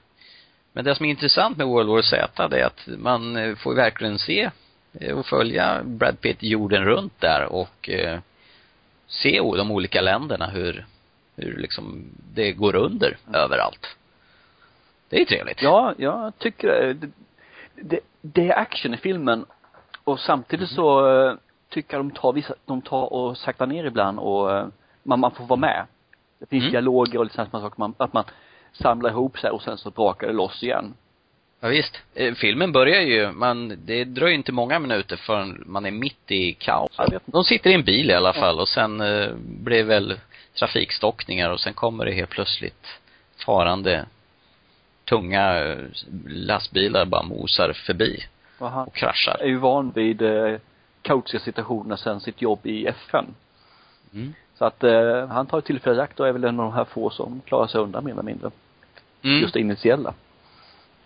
Men 0.73 0.85
det 0.85 0.94
som 0.94 1.06
är 1.06 1.11
intressant 1.11 1.56
med 1.56 1.66
World 1.66 1.88
War 1.88 2.02
Z, 2.02 2.49
det 2.49 2.61
är 2.61 2.66
att 2.66 2.87
man 2.99 3.37
eh, 3.37 3.54
får 3.56 3.75
verkligen 3.75 4.18
se 4.18 4.50
och 5.14 5.26
följa 5.26 5.83
Brad 5.85 6.21
Pitt 6.21 6.42
jorden 6.42 6.85
runt 6.85 7.21
där 7.21 7.45
och 7.52 7.88
eh, 7.88 8.21
se 9.07 9.38
de 9.40 9.71
olika 9.71 10.00
länderna 10.00 10.47
hur, 10.47 10.87
hur 11.37 11.57
liksom 11.57 12.04
det 12.35 12.52
går 12.52 12.76
under 12.76 13.16
överallt. 13.35 13.97
Det 15.09 15.21
är 15.21 15.25
trevligt. 15.25 15.62
Ja, 15.62 15.95
jag 15.99 16.38
tycker 16.38 16.68
det. 16.68 16.95
Det, 16.95 17.11
det, 17.75 18.00
det 18.21 18.49
är 18.49 18.59
action 18.59 18.95
i 18.95 18.97
filmen 18.97 19.47
och 20.04 20.21
samtidigt 20.21 20.68
så 20.71 21.09
eh, 21.11 21.35
tycker 21.68 21.97
jag 21.97 22.07
de 22.07 22.11
tar 22.11 22.33
vissa, 22.33 22.54
de 22.64 22.83
tar 22.83 23.12
och 23.12 23.37
saktar 23.38 23.66
ner 23.66 23.85
ibland 23.85 24.18
och 24.18 24.57
eh, 24.57 24.66
man, 25.02 25.21
man 25.21 25.30
får 25.30 25.45
vara 25.47 25.61
med. 25.61 25.87
Det 26.38 26.47
finns 26.47 26.62
Mm. 26.62 26.73
dialoger 26.73 27.18
och 27.18 27.25
lite 27.25 27.37
sådana 27.37 27.64
saker, 27.64 27.78
man, 27.78 27.95
att 27.97 28.12
man 28.12 28.25
samlar 28.73 29.11
ihop 29.11 29.38
sig 29.38 29.50
och 29.50 29.62
sen 29.62 29.78
så 29.78 29.90
brakar 29.90 30.26
det 30.26 30.33
loss 30.33 30.62
igen. 30.62 30.95
Ja, 31.61 31.69
visst. 31.69 31.99
Eh, 32.15 32.35
Filmen 32.35 32.73
börjar 32.73 33.00
ju, 33.00 33.33
man, 33.33 33.79
det 33.85 34.05
dröjer 34.05 34.35
inte 34.35 34.53
många 34.53 34.79
minuter 34.79 35.17
förrän 35.17 35.62
man 35.67 35.87
är 35.87 35.91
mitt 35.91 36.31
i 36.31 36.53
kaos. 36.53 37.00
De 37.27 37.45
sitter 37.45 37.71
i 37.71 37.75
en 37.75 37.85
bil 37.85 38.11
i 38.11 38.15
alla 38.15 38.33
fall 38.33 38.61
och 38.61 38.69
sen 38.69 39.00
eh, 39.00 39.29
blir 39.37 39.77
det 39.77 39.83
väl 39.83 40.21
trafikstockningar 40.59 41.50
och 41.50 41.61
sen 41.61 41.75
kommer 41.75 42.05
det 42.05 42.12
helt 42.12 42.31
plötsligt 42.31 42.87
farande 43.47 44.07
tunga 45.05 45.65
eh, 45.65 45.79
lastbilar 46.27 47.05
bara 47.05 47.23
mosar 47.23 47.73
förbi 47.73 48.25
Och 48.59 48.71
han 48.71 48.87
och 48.87 48.95
kraschar. 48.95 49.37
är 49.41 49.47
ju 49.47 49.57
van 49.57 49.91
vid 49.95 50.23
eh, 50.23 50.55
kaotiska 51.03 51.38
situationer 51.38 51.97
sen 51.97 52.21
sitt 52.21 52.43
jobb 52.43 52.67
i 52.67 52.87
FN. 52.87 53.27
Mm. 54.15 54.35
Så 54.59 54.65
att 54.65 54.85
eh, 54.85 55.27
han 55.29 55.47
tar 55.47 55.61
tillfället 55.61 55.99
i 55.99 56.00
akt 56.00 56.21
och 56.21 56.29
är 56.29 56.33
väl 56.33 56.45
en 56.45 56.61
av 56.61 56.67
de 56.67 56.73
här 56.75 56.85
få 56.85 57.11
som 57.11 57.41
klarar 57.47 57.67
sig 57.67 57.81
undan 57.81 58.05
mer 58.05 58.12
eller 58.12 58.23
mindre. 58.23 58.50
Mm. 59.23 59.41
Just 59.41 59.55
det 59.55 59.61
initiella. 59.61 60.15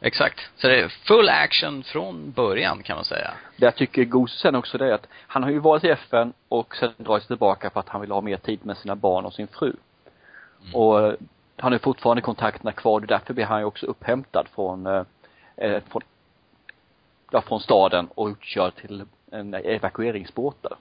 Exakt. 0.05 0.41
Så 0.57 0.69
det 0.69 0.81
är 0.81 0.89
full 0.89 1.29
action 1.29 1.83
från 1.83 2.31
början 2.31 2.83
kan 2.83 2.97
man 2.97 3.05
säga. 3.05 3.31
Det 3.57 3.65
jag 3.65 3.77
tycker 3.77 4.03
är 4.03 4.27
sen 4.27 4.55
också 4.55 4.79
det 4.79 4.87
är 4.87 4.93
att 4.93 5.09
han 5.27 5.43
har 5.43 5.51
ju 5.51 5.59
varit 5.59 5.85
i 5.85 5.89
FN 5.89 6.33
och 6.49 6.77
sen 6.77 6.93
dragit 6.97 7.23
sig 7.23 7.29
tillbaka 7.29 7.71
för 7.71 7.81
att 7.81 7.89
han 7.89 8.01
vill 8.01 8.11
ha 8.11 8.21
mer 8.21 8.37
tid 8.37 8.67
med 8.67 8.77
sina 8.77 8.97
barn 8.97 9.25
och 9.25 9.35
sin 9.35 9.47
fru. 9.47 9.73
Mm. 10.63 10.75
Och 10.75 11.07
eh, 11.07 11.15
han 11.57 11.73
har 11.73 11.79
fortfarande 11.79 12.23
kontakterna 12.23 12.73
kvar, 12.73 13.01
är 13.01 13.07
därför 13.07 13.35
blir 13.35 13.45
han 13.45 13.61
ju 13.61 13.65
också 13.65 13.87
upphämtad 13.87 14.49
från, 14.55 14.87
eh, 14.87 15.03
eh, 15.57 15.83
från, 15.89 16.03
ja, 17.31 17.41
från 17.41 17.61
staden 17.61 18.09
och 18.15 18.27
utkörd 18.29 18.75
till 18.75 19.05
en 19.31 19.55
evakueringsbåt 19.55 20.63
där. 20.63 20.77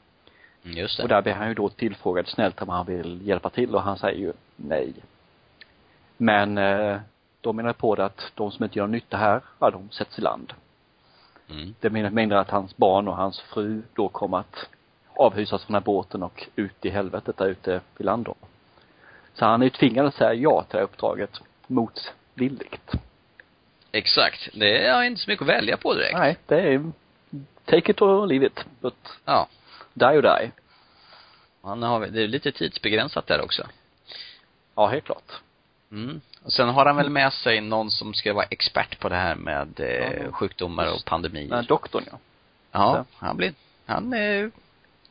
Mm, 0.64 0.78
Just 0.78 1.00
Och 1.00 1.08
det. 1.08 1.16
där 1.16 1.22
blir 1.22 1.34
han 1.34 1.48
ju 1.48 1.54
då 1.54 1.70
tillfrågad 1.70 2.28
snällt 2.28 2.62
om 2.62 2.70
han 2.70 2.86
vill 2.86 3.28
hjälpa 3.28 3.50
till 3.50 3.76
och 3.76 3.82
han 3.82 3.98
säger 3.98 4.20
ju 4.20 4.34
nej. 4.56 4.94
Men 6.18 6.58
eh, 6.58 6.98
de 7.42 7.56
menar 7.56 7.74
på 7.74 7.96
det 7.96 8.06
att 8.06 8.32
de 8.36 8.52
som 8.52 8.64
inte 8.64 8.80
gör 8.80 8.88
nytta 8.88 9.18
här, 9.18 9.42
ja 9.60 9.70
de 9.72 9.90
sätts 9.92 10.18
i 10.20 10.22
land. 10.22 10.54
Mm. 11.50 11.76
Det 11.80 11.90
menar, 11.90 12.10
menar 12.10 12.36
att 12.36 12.50
hans 12.50 12.78
barn 12.78 13.08
och 13.08 13.16
hans 13.16 13.42
fru 13.42 13.82
då 13.94 14.08
kommer 14.08 14.38
att 14.38 14.70
avhysas 15.16 15.64
från 15.64 15.74
den 15.74 15.82
här 15.82 15.86
båten 15.86 16.24
och 16.24 16.48
ut 16.56 16.86
i 16.86 16.90
helvetet 16.90 17.38
där 17.38 17.48
ute 17.48 17.82
i 18.00 18.04
land 18.04 18.26
då. 18.26 18.36
Så 19.34 19.46
han 19.46 19.62
är 19.62 19.66
ju 19.66 19.70
tvingad 19.70 20.06
att 20.06 20.16
säga 20.16 20.34
ja 20.34 20.62
till 20.64 20.72
det 20.72 20.78
här 20.78 20.84
uppdraget 20.84 21.42
motvilligt. 21.68 22.92
Exakt. 23.92 24.50
Det 24.54 24.86
är 24.88 25.04
inte 25.04 25.22
så 25.22 25.30
mycket 25.30 25.42
att 25.42 25.48
välja 25.48 25.78
på 25.78 25.94
direkt. 25.94 26.18
Nej, 26.18 26.38
det 26.48 26.60
är 26.74 26.92
take 27.66 27.92
it 27.92 28.02
or 28.02 28.28
leave 28.28 28.46
it, 28.46 28.66
but 28.80 29.20
Ja. 29.26 29.48
die 29.94 30.06
or 30.18 30.22
die. 30.22 30.52
Han 31.62 31.84
har, 31.84 32.08
det 32.08 32.24
är 32.24 32.28
lite 32.28 32.52
tidsbegränsat 32.52 33.28
där 33.28 33.42
också. 33.42 33.68
Ja, 34.76 34.88
helt 34.88 35.06
klart. 35.06 35.32
Mm. 35.92 36.22
Och 36.44 36.54
sen 36.54 36.70
har 36.70 36.86
han 36.86 36.96
väl 36.96 37.10
med 37.10 37.34
sig 37.34 37.62
någon 37.62 37.92
som 37.92 38.14
ska 38.14 38.34
vara 38.34 38.46
expert 38.46 39.00
på 39.00 39.10
det 39.10 39.16
här 39.16 39.36
med 39.36 39.80
eh, 39.80 40.32
sjukdomar 40.32 40.94
och 40.94 41.06
pandemier. 41.06 41.48
Den 41.48 41.58
här 41.58 41.68
doktorn 41.68 42.04
ja. 42.12 42.18
Ja, 42.72 43.06
han 43.18 43.38
blir, 43.38 43.54
han 43.86 44.14
eh, 44.14 44.50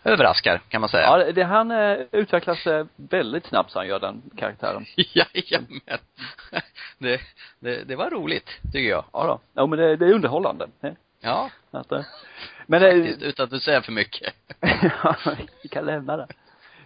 överraskar 0.04 0.60
kan 0.68 0.80
man 0.80 0.90
säga. 0.90 1.02
Ja, 1.02 1.16
det, 1.16 1.32
det 1.32 1.44
han 1.44 1.70
eh, 1.70 1.98
utvecklas 2.12 2.66
eh, 2.66 2.86
väldigt 2.96 3.46
snabbt 3.46 3.70
så 3.70 3.78
han 3.78 3.88
gör 3.88 4.00
den 4.00 4.22
karaktären. 4.36 4.84
Jajamän. 4.96 5.98
Det, 6.98 7.20
det, 7.60 7.84
det 7.84 7.96
var 7.96 8.10
roligt, 8.10 8.48
tycker 8.72 8.90
jag. 8.90 9.04
Ja 9.12 9.26
då. 9.26 9.40
Ja 9.54 9.66
men 9.66 9.78
det, 9.78 9.96
det 9.96 10.06
är 10.06 10.12
underhållande. 10.12 10.68
Ja, 11.20 11.50
Att, 11.70 11.92
eh, 11.92 12.02
men 12.66 12.82
det, 12.82 12.92
faktiskt, 12.92 13.22
utan 13.22 13.44
att 13.44 13.50
du 13.50 13.60
säger 13.60 13.80
för 13.80 13.92
mycket. 13.92 14.34
ja, 15.02 15.16
vi 15.62 15.68
kan 15.68 15.86
lämna 15.86 16.16
det. 16.16 16.26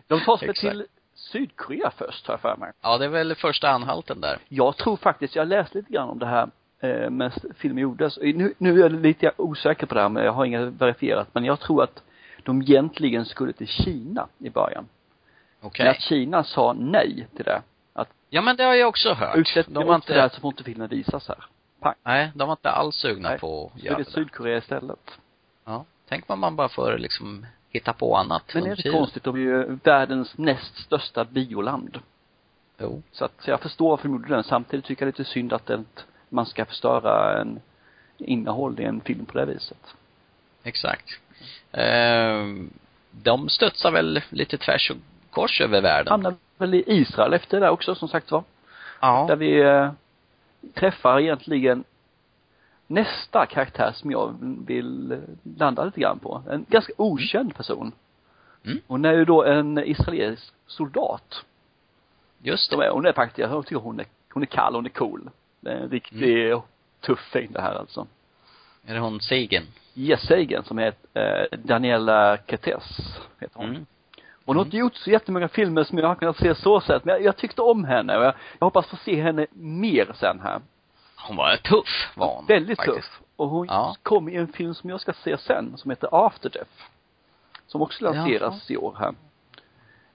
De 0.07 0.21
tar 0.21 0.37
sig 0.37 0.55
till 0.55 0.87
Sydkorea 1.35 1.91
först, 1.97 2.27
har 2.27 2.33
jag 2.33 2.41
för 2.41 2.57
mig. 2.57 2.73
Ja, 2.83 2.99
det 2.99 3.05
är 3.05 3.09
väl 3.09 3.35
första 3.35 3.71
anhalten 3.71 4.21
där. 4.21 4.39
Jag 4.49 4.77
tror 4.77 4.97
faktiskt, 4.97 5.37
jag 5.37 5.49
läste 5.49 5.79
lite 5.79 5.93
grann 5.93 6.09
om 6.09 6.19
det 6.19 6.27
här 6.27 6.49
eh, 6.81 7.11
när 7.11 7.33
filmen 7.57 7.83
gjordes. 7.83 8.19
Nu, 8.23 8.55
nu 8.59 8.75
är 8.75 8.83
jag 8.83 8.93
lite 8.93 9.33
osäker 9.37 9.87
på 9.87 9.95
det 9.95 10.01
här, 10.01 10.09
men 10.09 10.25
jag 10.25 10.33
har 10.33 10.45
inget 10.45 10.61
verifierat. 10.61 11.29
Men 11.33 11.45
jag 11.45 11.61
tror 11.61 11.83
att 11.83 12.03
de 12.43 12.63
egentligen 12.63 13.25
skulle 13.25 13.53
till 13.53 13.67
Kina 13.69 14.29
i 14.39 14.51
början. 14.51 14.89
Okej. 15.61 15.85
Men 15.85 15.91
att 15.91 16.01
Kina 16.01 16.45
sa 16.45 16.73
nej 16.73 17.27
till 17.37 17.45
det. 17.45 17.63
Ja 18.29 18.43
men 18.43 18.57
det 18.57 18.65
har 18.65 18.75
jag 18.75 18.89
också 18.89 19.13
hört. 19.13 19.37
Utsätter 19.37 19.73
de 19.73 19.87
var 19.87 19.95
inte 19.95 20.15
det 20.15 20.21
här 20.21 20.29
så 20.29 20.41
får 20.41 20.49
inte 20.53 20.65
filmen 20.65 20.89
visas 20.89 21.29
här. 21.29 21.45
nej, 22.03 22.31
de 22.35 22.49
var 22.49 22.53
inte 22.53 22.71
alls 22.71 22.97
sugna 22.97 23.29
Nej. 23.29 23.39
på 23.39 23.67
att 23.75 23.81
Så 23.81 23.87
göra 23.87 23.99
det 23.99 24.05
det. 24.05 24.11
Sydkorea 24.11 24.59
istället. 24.59 25.11
Ja. 25.65 25.85
Tänk 26.09 26.29
vad 26.29 26.39
man 26.39 26.57
bara 26.57 26.69
får 26.69 26.99
liksom 26.99 27.47
hitta 27.75 27.93
på 27.93 28.17
annat 28.17 28.43
Men 28.55 28.67
är 28.67 28.77
det 28.77 28.91
konstigt, 28.91 29.25
de 29.25 29.35
är 29.37 29.41
ju 29.41 29.79
världens 29.85 30.39
näst 30.39 30.77
största 30.77 31.25
bioland. 31.25 31.99
Jo. 32.79 33.03
Så 33.13 33.25
att 33.25 33.33
så 33.39 33.51
jag 33.51 33.61
förstår 33.61 33.97
förmodligen 33.97 34.35
den. 34.35 34.45
Samtidigt 34.45 34.85
tycker 34.85 35.07
jag 35.07 35.15
det 35.15 35.17
är 35.17 35.23
lite 35.23 35.31
synd 35.31 35.53
att 35.53 35.67
det, 35.67 35.85
man 36.29 36.47
ska 36.47 36.65
förstöra 36.65 37.41
en 37.41 37.61
innehåll 38.19 38.81
i 38.81 38.85
en 38.85 39.01
film 39.01 39.27
på 39.27 39.39
det 39.39 39.45
viset. 39.45 39.95
Exakt. 40.63 41.21
Ehm, 41.73 42.71
de 43.11 43.49
studsar 43.49 43.91
väl 43.91 44.23
lite 44.31 44.59
tvärs 44.59 44.91
och 44.91 44.97
kors 45.31 45.61
över 45.61 45.81
världen. 45.81 46.11
Hamnar 46.11 46.35
väl 46.59 46.75
i 46.75 46.85
Israel 46.87 47.35
efter 47.35 47.61
det 47.61 47.67
där 47.67 47.71
också 47.71 47.95
som 47.95 48.09
sagt 48.09 48.31
var. 48.31 48.45
Ja. 49.01 49.25
Där 49.29 49.37
vi 49.37 49.61
eh, 49.61 49.91
träffar 50.75 51.21
egentligen 51.21 51.85
nästa 52.87 53.47
karaktär 53.47 53.93
som 53.95 54.11
jag 54.11 54.35
vill 54.67 55.23
landa 55.59 55.85
lite 55.85 56.01
grann 56.01 56.19
på. 56.19 56.43
En 56.51 56.67
ganska 56.69 56.93
okänd 56.97 57.57
person. 57.57 57.93
Mm. 58.65 58.81
Hon 58.87 59.05
är 59.05 59.13
ju 59.13 59.25
då 59.25 59.45
en 59.45 59.79
israelisk 59.79 60.55
soldat. 60.67 61.45
Just 62.43 62.71
det. 62.71 62.87
är, 62.87 62.91
hon 62.91 63.07
är 63.07 63.13
faktiskt, 63.13 63.39
jag 63.39 63.67
tycker 63.67 63.81
hon 63.81 64.01
är, 64.01 64.07
hon 64.33 64.43
är 64.43 64.47
kall, 64.47 64.75
hon 64.75 64.87
är 64.87 64.91
cool. 64.91 65.31
Det 65.61 65.71
är 65.71 65.77
en 65.77 65.91
riktig 65.91 66.47
Mm. 66.47 66.61
tuff 67.01 67.21
fin 67.33 67.53
det 67.53 67.61
här 67.61 67.75
alltså. 67.75 68.07
Är 68.87 68.95
det 68.95 69.01
hon 69.01 69.21
Sagan? 69.21 69.63
Yes 69.95 70.27
Sagan 70.27 70.65
som 70.65 70.79
heter 70.79 71.49
eh, 71.53 71.59
Daniela 71.59 72.39
Ketes, 72.47 72.99
heter 73.41 73.57
hon. 73.59 73.69
Mm. 73.69 73.87
Hon 74.45 74.57
har 74.57 74.65
inte 74.65 74.77
gjort 74.77 74.95
så 74.95 75.11
jättemånga 75.11 75.49
filmer 75.49 75.85
som 75.85 75.99
jag 75.99 76.09
har 76.09 76.15
kunnat 76.15 76.37
se 76.37 76.55
så 76.55 76.81
sett, 76.81 77.05
men 77.05 77.15
jag, 77.15 77.25
jag 77.25 77.37
tyckte 77.37 77.63
om 77.63 77.85
henne 77.85 78.17
och 78.17 78.25
jag, 78.25 78.35
jag 78.59 78.67
hoppas 78.67 78.87
få 78.87 78.97
se 78.97 79.23
henne 79.23 79.47
mer 79.53 80.13
sen 80.15 80.41
här. 80.41 80.61
Hon 81.27 81.37
var 81.37 81.57
tuff, 81.57 82.11
var 82.15 82.35
hon. 82.37 82.47
Väldigt 82.47 82.77
faktiskt. 82.79 82.97
tuff. 83.13 83.21
Och 83.37 83.49
hon 83.49 83.67
Ja. 83.67 83.97
kom 84.03 84.29
i 84.29 84.37
en 84.37 84.49
film 84.53 84.75
som 84.75 84.91
jag 84.91 85.01
ska 85.01 85.13
se 85.13 85.39
sen, 85.39 85.77
som 85.77 85.91
heter 85.91 86.27
After 86.27 86.51
Death. 86.51 86.71
Som 87.67 87.83
också 87.83 88.05
lanseras 88.05 88.71
i 88.71 88.77
år 88.77 88.97
här. 88.99 89.15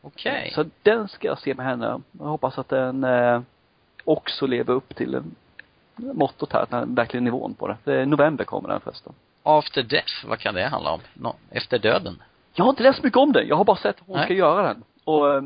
Okej. 0.02 0.52
Så 0.56 0.66
den 0.84 1.08
ska 1.08 1.28
jag 1.28 1.40
se 1.40 1.54
med 1.54 1.66
henne. 1.66 2.02
Jag 2.20 2.26
hoppas 2.26 2.58
att 2.58 2.70
den 2.70 3.04
eh, 3.04 3.42
också 4.06 4.48
lever 4.48 4.74
upp 4.74 4.96
till 4.96 5.16
eh, 5.16 5.22
mottot 5.96 6.54
här, 6.54 6.66
den 6.70 6.96
verkligen 6.96 7.24
nivån 7.24 7.54
på 7.54 7.68
det. 7.68 7.78
det 7.84 8.06
november 8.06 8.44
kommer 8.44 8.70
den 8.70 8.80
förresten. 8.80 9.14
After 9.44 9.84
death, 9.84 10.26
vad 10.28 10.40
kan 10.40 10.54
det 10.56 10.68
handla 10.68 10.92
om? 10.92 11.00
Nå, 11.14 11.36
efter 11.52 11.80
döden? 11.80 12.24
Jag 12.54 12.64
har 12.64 12.70
inte 12.70 12.84
läst 12.84 13.04
mycket 13.04 13.18
om 13.18 13.32
den. 13.34 13.48
Jag 13.48 13.56
har 13.56 13.64
bara 13.66 13.78
sett 13.78 13.96
att 14.02 14.08
hon 14.08 14.16
Nej. 14.18 14.26
ska 14.26 14.34
göra 14.34 14.62
den. 14.68 14.84
Och 15.04 15.34
eh, 15.34 15.42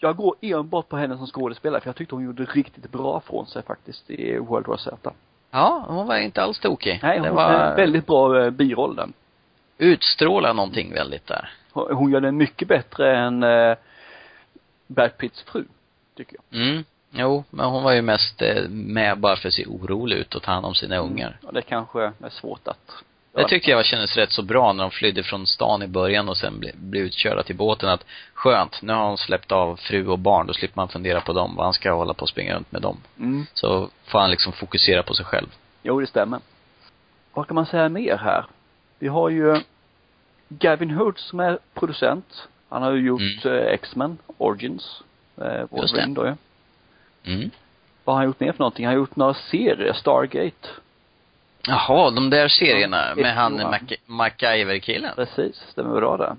jag 0.00 0.16
går 0.16 0.34
enbart 0.40 0.88
på 0.88 0.96
henne 0.96 1.16
som 1.16 1.26
skådespelare, 1.26 1.80
för 1.80 1.88
jag 1.88 1.96
tyckte 1.96 2.14
hon 2.14 2.24
gjorde 2.24 2.44
riktigt 2.44 2.92
bra 2.92 3.20
från 3.20 3.46
sig 3.46 3.62
faktiskt 3.62 4.10
i 4.10 4.38
World 4.38 4.66
War 4.66 4.76
Z. 4.76 5.12
Ja, 5.50 5.84
hon 5.88 6.06
var 6.06 6.16
inte 6.16 6.42
alls 6.42 6.60
tokig. 6.60 7.00
Nej, 7.02 7.20
det 7.20 7.28
hon 7.28 7.36
var 7.36 7.50
är 7.50 7.76
väldigt 7.76 8.06
bra 8.06 8.44
eh, 8.44 8.50
biroll 8.50 8.96
den. 8.96 9.12
utstråla 9.78 10.52
någonting 10.52 10.94
väldigt 10.94 11.26
där. 11.26 11.52
Hon 11.72 11.94
hon 11.94 12.12
gör 12.12 12.20
den 12.20 12.36
mycket 12.36 12.68
bättre 12.68 13.16
än 13.16 13.42
eh, 13.42 13.76
Brad 14.86 15.18
Pitts 15.18 15.42
fru, 15.42 15.64
tycker 16.16 16.36
jag. 16.50 16.60
Mm. 16.62 16.84
Jo, 17.10 17.44
men 17.50 17.66
hon 17.66 17.82
var 17.82 17.92
ju 17.92 18.02
mest 18.02 18.42
eh, 18.42 18.68
med 18.68 19.18
bara 19.18 19.36
för 19.36 19.48
att 19.48 19.54
se 19.54 19.66
orolig 19.66 20.16
ut 20.16 20.34
och 20.34 20.42
ta 20.42 20.52
hand 20.52 20.66
om 20.66 20.74
sina 20.74 20.96
ungar. 20.96 21.38
Ja, 21.42 21.52
det 21.52 21.62
kanske 21.62 22.02
är 22.02 22.30
svårt 22.30 22.68
att 22.68 23.04
Det 23.42 23.48
tyckte 23.48 23.70
jag 23.70 23.86
kändes 23.86 24.16
rätt 24.16 24.32
så 24.32 24.42
bra 24.42 24.72
när 24.72 24.84
de 24.84 24.90
flydde 24.90 25.22
från 25.22 25.46
stan 25.46 25.82
i 25.82 25.86
början 25.86 26.28
och 26.28 26.36
sen 26.36 26.60
blev, 26.60 26.72
blev 26.76 27.04
utkörda 27.04 27.42
till 27.42 27.56
båten 27.56 27.88
att 27.88 28.04
skönt, 28.34 28.82
nu 28.82 28.92
har 28.92 29.06
hon 29.08 29.18
släppt 29.18 29.52
av 29.52 29.76
fru 29.76 30.06
och 30.06 30.18
barn, 30.18 30.46
då 30.46 30.52
slipper 30.52 30.76
man 30.76 30.88
fundera 30.88 31.20
på 31.20 31.32
dem, 31.32 31.56
vad 31.56 31.66
han 31.66 31.72
ska 31.72 31.92
hålla 31.92 32.14
på 32.14 32.22
och 32.22 32.28
springa 32.28 32.54
runt 32.54 32.72
med 32.72 32.82
dem. 32.82 32.96
Mm. 33.18 33.46
Så 33.52 33.88
får 34.04 34.18
han 34.18 34.30
liksom 34.30 34.52
fokusera 34.52 35.02
på 35.02 35.14
sig 35.14 35.24
själv. 35.24 35.46
Jo, 35.82 36.00
det 36.00 36.06
stämmer. 36.06 36.40
Vad 37.34 37.46
kan 37.46 37.54
man 37.54 37.66
säga 37.66 37.88
mer 37.88 38.16
här? 38.16 38.46
Vi 38.98 39.08
har 39.08 39.28
ju 39.28 39.60
Gavin 40.48 40.90
Hurts 40.90 41.22
som 41.22 41.40
är 41.40 41.58
producent. 41.74 42.48
Han 42.68 42.82
har 42.82 42.92
ju 42.92 43.06
gjort 43.06 43.44
eh, 43.44 43.52
X-Men, 43.52 44.18
Origins, 44.38 45.02
eh, 45.36 45.64
Wolverine 45.70 46.14
då 46.14 46.26
ju. 46.26 46.34
Mm. 47.34 47.50
Vad 48.04 48.14
har 48.14 48.20
han 48.20 48.26
gjort 48.26 48.40
mer 48.40 48.52
för 48.52 48.58
någonting? 48.58 48.86
Han 48.86 48.94
har 48.94 48.98
gjort 48.98 49.16
några 49.16 49.34
serier, 49.34 49.92
Stargate. 49.92 50.68
Jaha, 51.66 52.10
de 52.10 52.30
där 52.30 52.48
serierna 52.48 53.08
Ja, 53.08 53.22
med 53.22 53.34
han 53.34 53.74
MacGyver-killen. 54.06 55.14
Precis, 55.16 55.56
stämmer 55.68 55.94
bra 56.00 56.16
där. 56.16 56.36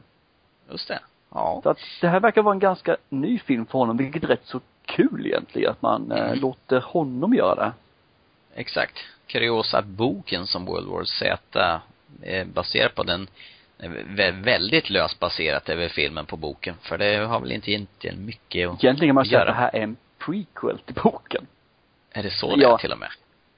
Just 0.71 0.87
det. 0.87 0.99
Ja. 1.33 1.59
Så 1.63 1.69
att 1.69 1.77
det 2.01 2.07
här 2.07 2.19
verkar 2.19 2.41
vara 2.41 2.53
en 2.53 2.59
ganska 2.59 2.97
ny 3.09 3.39
film 3.39 3.65
för 3.65 3.79
honom, 3.79 3.97
vilket 3.97 4.23
är 4.23 4.27
rätt 4.27 4.45
så 4.45 4.59
kul 4.85 5.25
egentligen 5.25 5.71
att 5.71 5.81
man 5.81 6.11
eh, 6.11 6.25
Mm. 6.25 6.39
låter 6.39 6.79
honom 6.79 7.33
göra 7.33 7.55
det. 7.55 7.71
Exakt. 8.55 8.97
Kuriosa 9.27 9.77
att 9.77 9.85
boken 9.85 10.47
som 10.47 10.65
World 10.65 10.87
War 10.87 11.03
Z 11.03 11.81
är 12.23 12.45
baserad 12.45 12.95
på 12.95 13.03
den 13.03 13.27
är 13.79 13.89
vä- 13.89 14.43
väldigt 14.43 14.89
löst 14.89 15.19
baserat 15.19 15.69
över 15.69 15.87
filmen 15.89 16.25
på 16.25 16.37
boken. 16.37 16.75
För 16.81 16.97
det 16.97 17.15
har 17.17 17.39
väl 17.39 17.51
inte 17.51 17.71
egentligen 17.71 18.25
mycket 18.25 18.69
att 18.69 18.83
Egentligen 18.83 19.09
kan 19.09 19.15
man 19.15 19.25
säga 19.25 19.39
att 19.39 19.45
göra. 19.47 19.51
det 19.53 19.59
här 19.59 19.75
är 19.75 19.81
en 19.83 19.95
prequel 20.19 20.77
till 20.79 20.95
boken. 21.03 21.47
Är 22.11 22.23
det 22.23 22.31
så 22.31 22.55
det 22.55 22.61
Ja. 22.61 22.73
är 22.73 22.77
till 22.77 22.91
och 22.91 22.99
med? 22.99 23.09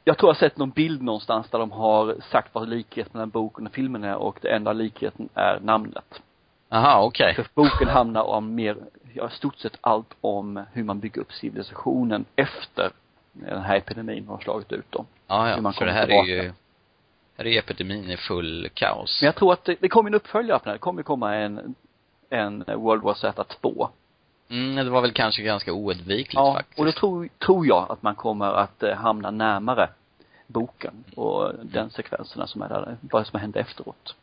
Jag 0.04 0.18
tror 0.18 0.30
jag 0.30 0.34
har 0.34 0.40
sett 0.40 0.58
någon 0.58 0.70
bild 0.70 1.02
någonstans 1.02 1.50
där 1.50 1.60
de 1.60 1.72
har 1.72 2.16
sagt 2.32 2.56
vad 2.56 2.70
likheten 2.70 3.12
mellan 3.14 3.30
boken 3.30 3.68
och 3.68 3.74
filmen 3.74 4.04
är 4.04 4.16
och 4.16 4.40
det 4.42 4.50
enda 4.50 4.74
likheten 4.74 5.30
är 5.34 5.60
namnet. 5.60 6.22
Aha, 6.70 7.04
okej. 7.04 7.36
För 7.36 7.46
boken 7.54 7.88
handlar 7.88 8.24
om 8.24 8.56
mer, 8.56 8.78
ja, 9.14 9.30
stort 9.30 9.58
sett 9.58 9.78
allt 9.82 10.14
om 10.22 10.66
hur 10.74 10.84
man 10.84 11.00
bygger 11.00 11.22
upp 11.22 11.34
civilisationen 11.34 12.26
efter 12.36 12.92
den 13.32 13.62
här 13.62 13.76
epidemin 13.78 14.28
har 14.28 14.38
slagit 14.38 14.72
ut 14.72 14.86
då. 14.90 15.06
Ja, 15.28 15.44
hur 15.44 15.52
ja. 15.52 15.62
man 15.62 15.74
För 15.74 15.86
det 15.86 15.92
här 15.92 16.06
tillbaka. 16.08 16.32
är 16.32 16.44
ju, 16.44 16.52
här 17.38 17.48
är 17.48 17.60
epidemin 17.60 18.10
i 18.10 18.18
full 18.18 18.70
kaos. 18.74 19.22
Men 19.22 19.26
jag 19.26 19.36
tror 19.36 19.54
att 19.54 19.66
det, 19.66 19.76
det 19.80 19.90
kommer 19.90 20.10
en 20.10 20.14
uppföljare 20.16 20.60
på 20.60 20.64
den 20.64 20.70
här. 20.70 20.76
Det 20.76 20.80
kommer 20.80 21.04
komma 21.04 21.36
en, 21.36 21.76
en 22.30 22.64
World 22.68 23.04
War 23.04 23.14
Z 23.14 23.44
2. 23.44 23.90
Mm, 24.50 24.76
det 24.86 24.90
var 24.90 25.02
väl 25.02 25.12
kanske 25.12 25.42
ganska 25.44 25.74
oundvikligt 25.74 26.34
Ja, 26.34 26.54
faktiskt. 26.54 26.80
och 26.80 26.86
då 26.86 26.92
tror, 26.92 27.30
tror 27.46 27.68
jag 27.68 27.92
att 27.92 28.04
man 28.04 28.16
kommer 28.16 28.46
att 28.46 28.84
eh, 28.84 28.96
hamna 28.96 29.32
närmare 29.32 29.90
boken 30.48 31.04
och 31.16 31.52
den 31.64 31.90
sekvenserna 31.90 32.48
som 32.48 32.62
är 32.62 32.70
där, 32.70 32.98
vad 33.02 33.28
som 33.28 33.40
hände 33.40 33.60
efteråt. 33.60 34.16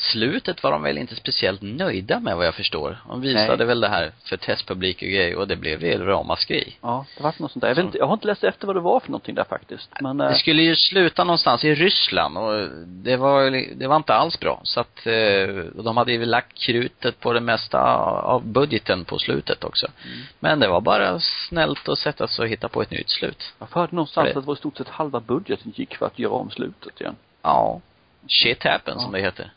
Slutet 0.00 0.62
var 0.62 0.72
de 0.72 0.82
väl 0.82 0.98
inte 0.98 1.16
speciellt 1.16 1.62
nöjda 1.62 2.20
med 2.20 2.36
vad 2.36 2.46
jag 2.46 2.54
förstår. 2.54 2.98
De 3.08 3.20
visade 3.20 3.56
Nej. 3.56 3.66
väl 3.66 3.80
det 3.80 3.88
här 3.88 4.12
för 4.24 4.36
testpublik 4.36 4.96
och 4.96 5.08
grejer 5.08 5.36
och 5.36 5.48
det 5.48 5.56
blev 5.56 5.84
ju 5.84 6.04
ramaskri. 6.04 6.76
Ja, 6.80 7.06
det 7.16 7.22
var 7.22 7.34
något 7.38 7.52
sånt 7.52 7.60
där. 7.60 7.68
Jag 7.68 7.74
vet 7.74 7.84
inte, 7.84 7.98
jag 7.98 8.06
har 8.06 8.14
inte 8.14 8.26
läst 8.26 8.44
efter 8.44 8.66
vad 8.66 8.76
det 8.76 8.80
var 8.80 9.00
för 9.00 9.10
någonting 9.10 9.34
där 9.34 9.44
faktiskt. 9.44 9.90
Men, 10.00 10.20
eh, 10.20 10.28
Det 10.28 10.34
skulle 10.34 10.62
ju 10.62 10.76
sluta 10.76 11.24
någonstans 11.24 11.64
i 11.64 11.74
Ryssland 11.74 12.38
och 12.38 12.68
det 12.86 13.16
var, 13.16 13.50
det 13.74 13.86
var 13.86 13.96
inte 13.96 14.14
alls 14.14 14.40
bra. 14.40 14.60
Så 14.62 14.80
att, 14.80 15.06
eh, 15.06 15.48
och 15.76 15.84
de 15.84 15.96
hade 15.96 16.12
ju 16.12 16.24
lagt 16.26 16.58
krutet 16.58 17.20
på 17.20 17.32
det 17.32 17.40
mesta 17.40 17.80
av 18.22 18.46
budgeten 18.46 19.04
på 19.04 19.18
slutet 19.18 19.64
också. 19.64 19.86
Mm. 20.04 20.18
Men 20.40 20.60
det 20.60 20.68
var 20.68 20.80
bara 20.80 21.20
snällt 21.20 21.88
att 21.88 21.98
sätta 21.98 22.28
sig 22.28 22.42
och 22.42 22.48
hitta 22.48 22.68
på 22.68 22.82
ett 22.82 22.90
nytt 22.90 23.10
slut. 23.10 23.52
jag 23.58 23.68
hörde 23.72 23.96
någonstans 23.96 24.24
det- 24.24 24.30
att 24.30 24.44
det 24.44 24.46
var 24.46 24.54
i 24.54 24.58
stort 24.58 24.76
sett 24.76 24.88
halva 24.88 25.20
budgeten 25.20 25.72
gick 25.76 25.96
för 25.96 26.06
att 26.06 26.18
göra 26.18 26.32
om 26.32 26.50
slutet 26.50 27.00
igen. 27.00 27.16
Ja. 27.42 27.80
Shit 28.26 28.64
happens 28.64 28.96
Ja. 28.96 29.02
som 29.02 29.12
det 29.12 29.20
heter. 29.20 29.50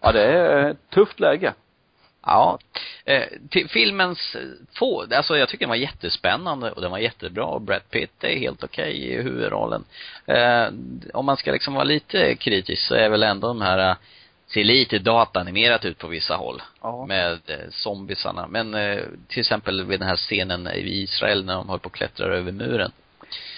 Ja, 0.00 0.12
det 0.12 0.22
är 0.22 0.70
ett 0.70 0.90
tufft 0.90 1.20
läge. 1.20 1.54
Ja. 2.26 2.58
Eh, 3.04 3.24
till 3.50 3.68
filmens 3.68 4.34
eh, 4.34 4.40
få, 4.78 5.06
alltså 5.16 5.36
jag 5.38 5.48
tycker 5.48 5.64
den 5.64 5.68
var 5.68 5.76
jättespännande 5.76 6.70
och 6.70 6.80
den 6.82 6.90
var 6.90 6.98
jättebra 6.98 7.44
och 7.44 7.60
Brad 7.60 7.90
Pitt 7.90 8.24
är 8.24 8.36
helt 8.38 8.64
okej 8.64 8.92
i 8.96 9.22
huvudrollen. 9.22 9.84
Eh, 10.26 10.66
om 11.14 11.24
man 11.26 11.36
ska 11.36 11.52
liksom 11.52 11.74
vara 11.74 11.84
lite 11.84 12.34
kritisk 12.34 12.82
så 12.86 12.94
är 12.94 13.08
väl 13.08 13.22
ändå 13.22 13.48
de 13.48 13.60
här, 13.62 13.90
eh, 13.90 13.96
ser 14.46 14.64
lite 14.64 14.98
datanimerat 14.98 15.84
ut 15.84 15.98
på 15.98 16.08
vissa 16.08 16.36
håll. 16.36 16.62
Ja. 16.82 17.06
Med 17.06 17.38
eh, 17.46 17.56
zombisarna. 17.70 18.46
Men 18.46 18.74
eh, 18.74 19.02
till 19.28 19.40
exempel 19.40 19.84
vid 19.84 20.00
den 20.00 20.08
här 20.08 20.16
scenen 20.16 20.68
i 20.68 20.80
Israel 21.02 21.44
när 21.44 21.54
de 21.54 21.68
håller 21.68 21.78
på 21.80 21.86
och 21.86 21.94
klättrar 21.94 22.30
över 22.30 22.52
muren. 22.52 22.92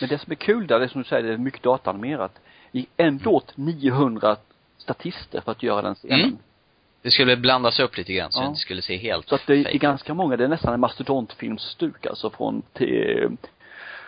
Men 0.00 0.09
det 0.09 0.18
som 0.18 0.33
är 0.33 0.37
kul 0.37 0.66
där, 0.66 0.79
det 0.79 0.85
är 0.85 0.88
som 0.88 1.03
du 1.03 1.09
säger, 1.09 1.22
det 1.22 1.33
är 1.33 1.38
mycket 1.38 1.62
datanimerat. 1.62 2.33
Gick 2.74 2.90
ändå 2.96 3.30
åt 3.30 3.56
900 3.56 4.37
statister 4.78 5.40
för 5.40 5.52
att 5.52 5.62
göra 5.62 5.82
den 5.82 5.94
scenen. 5.94 6.20
Mm. 6.20 6.38
Det 7.02 7.10
skulle 7.10 7.37
blandas 7.37 7.80
upp 7.80 7.96
lite 7.96 8.12
grann 8.12 8.32
så 8.32 8.38
Ja. 8.38 8.42
det 8.42 8.48
inte 8.48 8.60
skulle 8.60 8.82
se 8.82 8.96
helt 8.96 9.28
Så 9.28 9.34
att 9.34 9.46
det 9.46 9.54
är 9.54 9.78
ganska 9.78 10.14
många, 10.14 10.37
det 10.37 10.44
är 10.44 10.48
nästan 10.48 10.74
en 10.74 10.80
mastodontfilmstuk 10.80 12.06
alltså 12.06 12.30
från 12.30 12.62
till 12.72 13.37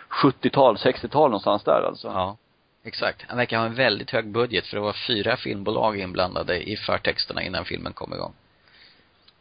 70-tal, 0.09 0.75
60-tal 0.75 1.29
någonstans 1.29 1.63
där 1.63 1.87
alltså. 1.87 2.07
Ja, 2.07 2.37
exakt. 2.83 3.25
Han 3.27 3.37
verkar 3.37 3.57
ha 3.57 3.65
en 3.65 3.75
väldigt 3.75 4.11
hög 4.11 4.27
budget 4.27 4.67
för 4.67 4.77
det 4.77 4.81
var 4.81 4.93
fyra 5.07 5.37
filmbolag 5.37 5.99
inblandade 5.99 6.69
i 6.69 6.77
förtexterna 6.77 7.43
innan 7.43 7.65
filmen 7.65 7.93
kom 7.93 8.13
igång. 8.13 8.33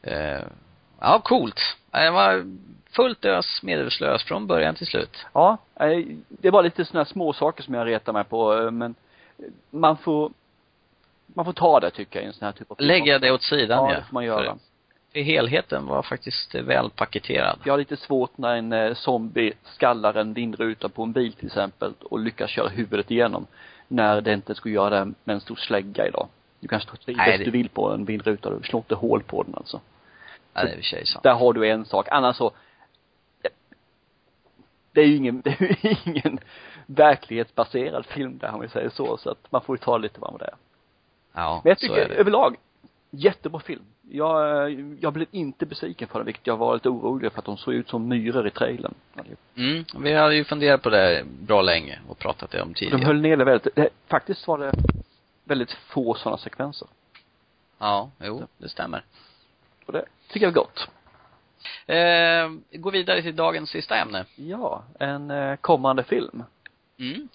Eh, 0.02 0.42
ja, 1.00 1.20
coolt. 1.24 1.60
Det 1.90 2.10
var 2.10 2.44
fullt 2.90 3.24
ös, 3.24 3.62
medvetslös 3.62 4.22
från 4.22 4.46
början 4.46 4.74
till 4.74 4.86
slut. 4.86 5.26
Ja, 5.32 5.58
nej, 5.80 6.16
det 6.28 6.50
var 6.50 6.62
lite 6.62 6.84
sådana 6.84 7.04
små 7.04 7.32
saker 7.32 7.62
som 7.62 7.74
jag 7.74 7.86
retar 7.86 8.12
mig 8.12 8.24
på, 8.24 8.54
eh, 8.54 8.70
men 8.70 8.94
man 9.70 9.96
får 9.96 10.32
man 11.26 11.44
får 11.44 11.52
ta 11.52 11.80
det 11.80 11.90
tycker 11.90 12.18
jag 12.18 12.24
i 12.24 12.26
en 12.26 12.32
sån 12.32 12.46
här 12.46 12.52
typ 12.52 12.70
av 12.70 12.74
film. 12.74 12.88
Lägger 12.88 13.12
jag 13.12 13.20
det 13.20 13.30
åt 13.32 13.42
sidan 13.42 13.84
Ja, 13.84 13.92
ja. 13.92 13.98
det 13.98 14.04
får 14.04 14.14
man 14.14 14.24
göra. 14.24 14.44
För, 14.44 14.58
för 15.12 15.20
helheten 15.20 15.86
var 15.86 16.02
faktiskt 16.02 16.54
väl 16.54 16.90
paketerad. 16.90 17.58
Jag 17.64 17.72
har 17.72 17.78
lite 17.78 17.96
svårt 17.96 18.38
när 18.38 18.56
en 18.56 18.72
eh, 18.72 18.94
zombie 18.94 19.52
skallar 19.64 20.14
en 20.14 20.32
vindruta 20.34 20.88
på 20.88 21.02
en 21.02 21.12
bil 21.12 21.32
till 21.32 21.46
exempel 21.46 21.92
och 22.00 22.18
lyckas 22.20 22.50
köra 22.50 22.68
huvudet 22.68 23.10
igenom. 23.10 23.46
När 23.88 24.20
det 24.20 24.32
inte 24.32 24.54
skulle 24.54 24.74
göra 24.74 24.90
det 25.04 25.12
med 25.24 25.34
en 25.34 25.40
stor 25.40 25.56
slägga 25.56 26.06
idag. 26.06 26.28
Du 26.60 26.68
kan 26.68 26.80
slå 26.80 26.92
Nej, 27.06 27.16
bäst 27.16 27.38
det- 27.38 27.44
du 27.44 27.50
vill 27.50 27.68
på 27.68 27.90
en 27.92 28.04
vindruta, 28.04 28.50
du 28.50 28.62
slår 28.62 28.80
inte 28.80 28.94
hål 28.94 29.22
på 29.22 29.42
den 29.42 29.54
alltså. 29.54 29.80
Ja, 30.52 30.64
det 30.64 30.70
är 30.72 30.82
sig 30.82 31.06
sant. 31.06 31.22
Där 31.22 31.34
har 31.34 31.52
du 31.52 31.68
en 31.68 31.84
sak. 31.84 32.08
Annars 32.10 32.36
så, 32.36 32.50
det 34.92 35.00
är 35.00 35.06
ju 35.06 35.16
ingen, 35.16 35.40
det 35.44 35.50
är 35.60 35.86
ju 35.88 35.96
ingen 36.04 36.38
verklighetsbaserad 36.86 38.06
film 38.06 38.38
där 38.38 38.54
om 38.54 38.60
vi 38.60 38.68
säger 38.68 38.88
så, 38.88 39.16
så 39.16 39.30
att 39.30 39.52
man 39.52 39.60
får 39.60 39.76
ju 39.76 39.78
ta 39.78 39.98
lite 39.98 40.20
vad 40.20 40.38
det 40.38 40.44
är. 40.44 40.54
Ja, 41.32 41.60
Men 41.64 41.70
jag 41.70 41.80
så 41.80 41.86
är 41.86 41.88
tycker 41.88 42.08
det. 42.08 42.14
överlag, 42.14 42.56
jättebra 43.10 43.60
film. 43.60 43.82
Jag, 44.10 44.70
jag 45.00 45.12
blev 45.12 45.26
inte 45.30 45.66
besviken 45.66 46.08
på 46.08 46.18
den, 46.18 46.26
vilket 46.26 46.46
jag 46.46 46.56
var 46.56 46.74
lite 46.74 46.88
orolig 46.88 47.32
för 47.32 47.38
att 47.38 47.44
de 47.44 47.56
såg 47.56 47.74
ut 47.74 47.88
som 47.88 48.08
myror 48.08 48.46
i 48.46 48.50
trailern. 48.50 48.94
Mm, 49.56 49.84
vi 49.98 50.12
hade 50.14 50.34
ju 50.34 50.44
funderat 50.44 50.82
på 50.82 50.90
det 50.90 51.24
bra 51.26 51.62
länge 51.62 51.98
och 52.08 52.18
pratat 52.18 52.50
det 52.50 52.62
om 52.62 52.74
tidigare. 52.74 53.00
De 53.00 53.06
höll 53.06 53.20
ner 53.20 53.36
det 53.36 53.44
väldigt, 53.44 53.74
det, 53.74 53.88
faktiskt 54.06 54.46
var 54.48 54.58
det 54.58 54.72
väldigt 55.44 55.72
få 55.72 56.14
sådana 56.14 56.38
sekvenser. 56.38 56.88
Ja, 57.78 58.10
jo, 58.22 58.42
det 58.58 58.68
stämmer. 58.68 59.04
Och 59.86 59.92
det 59.92 60.04
tycker 60.28 60.46
jag 60.46 60.50
är 60.50 60.54
gott. 60.54 60.88
Eh, 61.86 62.78
gå 62.80 62.90
vidare 62.90 63.22
till 63.22 63.36
dagens 63.36 63.70
sista 63.70 63.96
ämne. 63.96 64.24
Ja, 64.36 64.82
en 64.98 65.30
eh, 65.30 65.56
kommande 65.56 66.02
film. 66.04 66.42
Mm. 66.98 67.28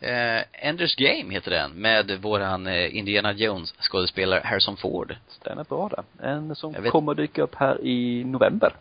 Eh, 0.00 0.42
Enders 0.52 0.94
Game 0.96 1.34
heter 1.34 1.50
den, 1.50 1.70
med 1.72 2.10
våran 2.22 2.66
eh, 2.66 2.96
Indiana 2.96 3.32
Jones 3.32 3.74
skådespelare 3.80 4.40
Harrison 4.44 4.76
Ford. 4.76 5.16
Stämmer 5.28 5.64
bra 5.64 5.88
det. 5.88 6.26
En 6.28 6.54
som 6.56 6.72
vet- 6.72 6.92
kommer 6.92 7.14
dyka 7.14 7.42
upp 7.42 7.54
här 7.54 7.80
i 7.86 8.24
november. 8.24 8.72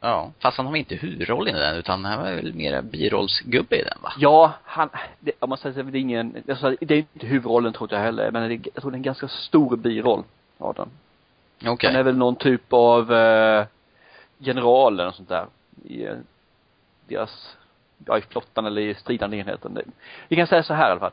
Ja, 0.00 0.32
fast 0.38 0.56
han 0.56 0.66
har 0.66 0.76
inte 0.76 0.94
huvudrollen 0.94 1.56
i 1.56 1.58
den, 1.58 1.76
utan 1.76 2.04
han 2.04 2.22
var 2.22 2.32
väl 2.34 2.54
mera 2.54 2.82
birollsgubbe 2.82 3.76
i 3.76 3.82
den 3.82 3.98
va? 4.02 4.12
Ja, 4.18 4.52
han, 4.64 4.88
det, 5.20 5.32
om 5.38 5.48
man 5.48 5.58
säger 5.58 5.74
så, 5.74 5.82
det 5.82 5.98
är 5.98 6.00
ingen, 6.00 6.42
alltså, 6.48 6.76
det 6.80 6.94
är 6.94 6.98
inte 6.98 7.26
huvudrollen 7.26 7.72
tror 7.72 7.88
jag 7.92 8.00
heller, 8.00 8.30
men 8.30 8.48
det, 8.48 8.54
är- 8.54 8.60
jag 8.74 8.82
tror 8.82 8.90
det 8.90 8.94
är 8.94 8.98
en 8.98 9.02
ganska 9.02 9.28
stor 9.28 9.76
biroll 9.76 10.22
av 10.58 10.74
den. 10.74 10.88
Okej. 11.72 11.90
Han 11.90 12.00
är 12.00 12.02
väl 12.02 12.16
någon 12.16 12.36
typ 12.36 12.72
av 12.72 13.12
eh, 13.14 13.66
general 14.38 14.92
eller 14.94 15.04
något 15.04 15.16
sånt 15.16 15.28
där 15.28 15.46
i 15.84 16.04
eh, 16.04 16.14
deras, 17.08 17.56
ja 18.04 18.18
i 18.18 18.20
flottan 18.20 18.66
eller 18.66 18.82
i 18.82 18.94
stridande 18.94 19.36
enheten. 19.36 19.78
Vi 20.28 20.36
kan 20.36 20.46
säga 20.46 20.62
så 20.62 20.74
här 20.74 20.88
i 20.88 20.90
alla 20.90 21.00
fall. 21.00 21.12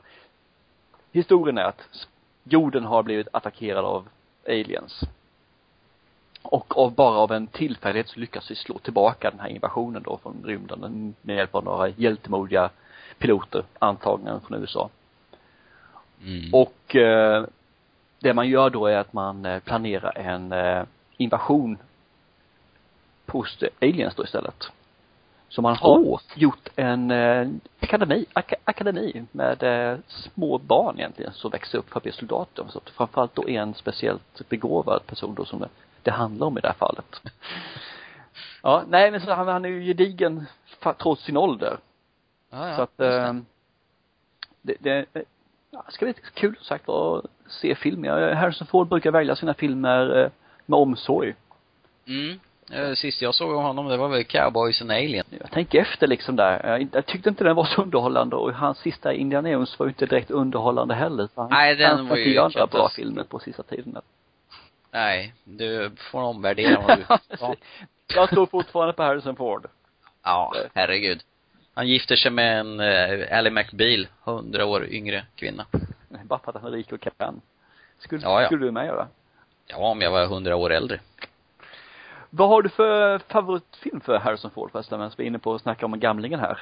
Historien 1.11 1.57
är 1.57 1.63
att 1.63 2.07
jorden 2.43 2.83
har 2.83 3.03
blivit 3.03 3.27
attackerad 3.31 3.85
av 3.85 4.07
aliens. 4.47 5.03
Och 6.41 6.77
av, 6.77 6.95
bara 6.95 7.17
av 7.17 7.31
en 7.31 7.47
tillfällighet 7.47 8.09
så 8.09 8.19
lyckas 8.19 8.51
vi 8.51 8.55
slå 8.55 8.77
tillbaka 8.77 9.31
den 9.31 9.39
här 9.39 9.47
invasionen 9.49 10.03
då 10.03 10.17
från 10.17 10.43
rymden 10.45 11.15
med 11.21 11.35
hjälp 11.35 11.55
av 11.55 11.63
några 11.63 11.89
hjältemodiga 11.89 12.69
piloter, 13.17 13.63
antagligen 13.79 14.41
från 14.41 14.61
USA. 14.61 14.89
Mm. 16.23 16.53
Och 16.53 16.95
eh, 16.95 17.45
det 18.19 18.33
man 18.33 18.49
gör 18.49 18.69
då 18.69 18.87
är 18.87 18.97
att 18.97 19.13
man 19.13 19.45
eh, 19.45 19.59
planerar 19.59 20.17
en 20.17 20.51
eh, 20.51 20.83
invasion 21.17 21.77
hos 23.27 23.63
aliens 23.81 24.15
då 24.15 24.23
istället. 24.23 24.71
Så 25.53 25.61
man 25.61 25.75
har 25.75 25.99
Åh. 25.99 26.19
gjort 26.35 26.69
en 26.75 27.11
eh, 27.11 27.47
akademi, 27.79 28.25
ak 28.33 28.53
akademi 28.63 29.25
med 29.31 29.63
eh, 29.63 29.99
små 30.07 30.57
barn 30.57 30.99
egentligen 30.99 31.33
som 31.33 31.51
växer 31.51 31.77
upp 31.77 31.89
för 31.89 31.97
att 31.97 32.03
bli 32.03 32.11
soldater. 32.11 32.65
Så 32.69 32.77
att 32.77 32.89
framförallt 32.89 33.35
då 33.35 33.49
en 33.49 33.73
speciellt 33.73 34.49
begåvad 34.49 35.05
person 35.05 35.35
då 35.35 35.45
som 35.45 35.59
det, 35.59 35.69
det 36.03 36.11
handlar 36.11 36.47
om 36.47 36.57
i 36.57 36.61
det 36.61 36.67
här 36.67 36.75
fallet. 36.75 37.21
ja, 38.63 38.83
nej 38.87 39.11
men 39.11 39.21
så 39.21 39.33
han, 39.33 39.47
han 39.47 39.65
är 39.65 39.69
ju 39.69 39.83
gedigen 39.83 40.45
trots 40.97 41.23
sin 41.23 41.37
ålder. 41.37 41.77
ja, 42.49 42.69
ja, 42.69 42.75
Så 42.75 42.81
att, 42.81 42.99
eh, 42.99 43.33
det, 44.61 44.75
det, 44.79 45.05
ja, 45.71 45.85
ska 45.89 46.05
bli 46.05 46.13
kul 46.33 46.55
som 46.55 46.65
sagt 46.65 46.89
att 46.89 47.25
se 47.47 47.75
film. 47.75 48.05
Ja, 48.05 48.33
Harrison 48.33 48.67
Ford 48.67 48.87
brukar 48.87 49.11
välja 49.11 49.35
sina 49.35 49.53
filmer 49.53 50.23
eh, 50.23 50.31
med 50.65 50.79
omsorg. 50.79 51.35
Mm. 52.07 52.39
Eh, 52.73 52.93
Sist 52.93 53.21
jag 53.21 53.35
såg 53.35 53.55
honom, 53.55 53.87
det 53.87 53.97
var 53.97 54.07
väl 54.09 54.23
Cowboys 54.23 54.81
and 54.81 54.91
Alien. 54.91 55.25
Jag 55.39 55.51
tänker 55.51 55.81
efter 55.81 56.07
liksom 56.07 56.35
där. 56.35 56.87
Jag, 56.93 57.05
tyckte 57.05 57.29
inte 57.29 57.43
den 57.43 57.55
var 57.55 57.65
så 57.65 57.81
underhållande 57.81 58.35
och 58.35 58.53
hans 58.53 58.77
sista 58.77 59.13
Indiana 59.13 59.49
Jones 59.49 59.79
var 59.79 59.85
ju 59.85 59.89
inte 59.89 60.05
direkt 60.05 60.31
underhållande 60.31 60.95
heller. 60.95 61.27
Så 61.35 61.41
han, 61.41 61.49
Nej, 61.51 61.75
den 61.75 61.97
han 61.97 62.07
var 62.07 62.17
ju 62.17 62.39
andra 62.39 62.67
bra 62.67 62.89
filmer 62.95 63.23
på 63.23 63.39
sista 63.39 63.63
tiden. 63.63 63.97
Nej, 64.91 65.33
du 65.43 65.91
får 66.11 66.21
omvärdera 66.21 66.81
vad 66.87 66.97
du 66.97 67.05
ja. 67.39 67.55
Jag 68.15 68.29
tror 68.29 68.45
fortfarande 68.45 68.93
på 68.93 69.03
Harrison 69.03 69.35
Ford. 69.35 69.67
ja, 70.23 70.53
herregud. 70.73 71.21
Han 71.73 71.87
gifter 71.87 72.15
sig 72.15 72.31
med 72.31 72.59
en 72.59 72.79
eh, 72.79 73.37
Ally 73.37 73.49
McBeal, 73.49 74.07
hundra 74.23 74.65
år 74.65 74.85
yngre 74.85 75.25
kvinna. 75.35 75.65
Bara 76.23 76.39
för 76.39 76.51
att 76.51 76.61
han 76.61 76.73
är 76.73 76.77
rik 76.77 76.91
och 76.91 77.01
kan. 77.17 77.41
Skulle, 77.99 78.21
Ja, 78.23 78.41
ja. 78.41 78.45
skulle 78.47 78.65
du 78.65 78.71
med 78.71 78.85
göra? 78.85 79.07
Ja, 79.67 79.77
om 79.77 80.01
jag 80.01 80.11
var 80.11 80.25
hundra 80.25 80.55
år 80.55 80.73
äldre. 80.73 80.99
Vad 82.35 82.49
har 82.49 82.61
du 82.61 82.69
för 82.69 83.19
favoritfilm 83.19 84.01
för 84.01 84.17
Harrison 84.19 84.51
Ford 84.51 84.71
förresten, 84.71 84.99
medan 84.99 85.11
vi 85.17 85.23
är 85.23 85.27
inne 85.27 85.39
på 85.39 85.53
att 85.55 85.61
snacka 85.61 85.85
om 85.85 85.99
gamlingen 85.99 86.39
här? 86.39 86.61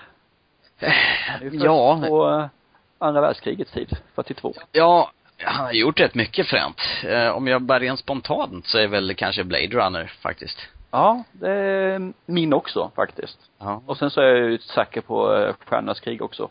Ja, 1.52 2.04
på 2.08 2.30
eh, 2.30 2.46
andra 2.98 3.22
världskrigets 3.22 3.72
tid, 3.72 3.98
42. 4.16 4.54
ja, 4.72 5.12
han 5.44 5.66
har 5.66 5.72
gjort 5.72 6.00
rätt 6.00 6.16
mycket 6.16 6.48
fränt. 6.48 6.78
Eh, 7.04 7.28
om 7.28 7.48
jag 7.48 7.62
bara 7.62 7.80
rent 7.80 8.00
spontant 8.00 8.66
så 8.68 8.78
är 8.78 8.88
väl 8.88 9.14
kanske 9.16 9.44
Blade 9.44 9.68
Runner 9.68 10.14
faktiskt. 10.22 10.58
Ja, 10.92 11.24
det 11.32 11.52
är 11.52 12.14
min 12.26 12.54
också 12.54 12.92
faktiskt. 12.96 13.40
Ja. 13.60 13.82
Och 13.86 13.98
sen 13.98 14.10
så 14.10 14.22
är 14.22 14.26
jag 14.26 14.38
ju 14.52 14.58
säker 14.58 15.02
på 15.02 15.36
eh, 15.36 15.56
Stjärnornas 15.66 16.00
krig 16.00 16.22
också. 16.22 16.50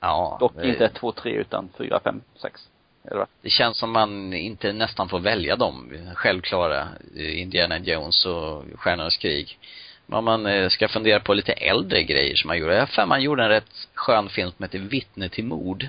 Ja. 0.00 0.36
Dock 0.40 0.52
det- 0.56 0.68
inte 0.68 0.84
1, 0.84 0.94
2, 0.94 1.12
3 1.12 1.32
utan 1.32 1.68
4, 1.78 2.00
5, 2.04 2.20
6. 2.34 2.68
Eller? 3.10 3.26
Det 3.42 3.50
känns 3.50 3.78
som 3.78 3.92
man 3.92 4.32
inte 4.32 4.72
nästan 4.72 5.08
får 5.08 5.20
välja 5.20 5.56
dem. 5.56 5.92
Självklara 6.14 6.88
eh, 7.16 7.40
Indiana 7.40 7.78
Jones 7.78 8.26
och 8.26 8.64
Stjärnornas 8.74 9.16
krig. 9.16 9.58
Men 10.06 10.18
om 10.18 10.24
man 10.24 10.46
eh, 10.46 10.68
ska 10.68 10.88
fundera 10.88 11.20
på 11.20 11.34
lite 11.34 11.52
äldre 11.52 12.02
grejer 12.02 12.36
som 12.36 12.48
man 12.48 12.58
gjorde. 12.58 12.74
Jag 12.74 12.80
har 12.80 12.86
för 12.86 13.02
mig 13.02 13.08
man 13.08 13.22
gjorde 13.22 13.42
en 13.42 13.48
rätt 13.48 13.88
skön 13.94 14.28
film 14.28 14.50
som 14.56 14.62
heter 14.62 14.78
Vittne 14.78 15.28
till 15.28 15.44
mord. 15.44 15.88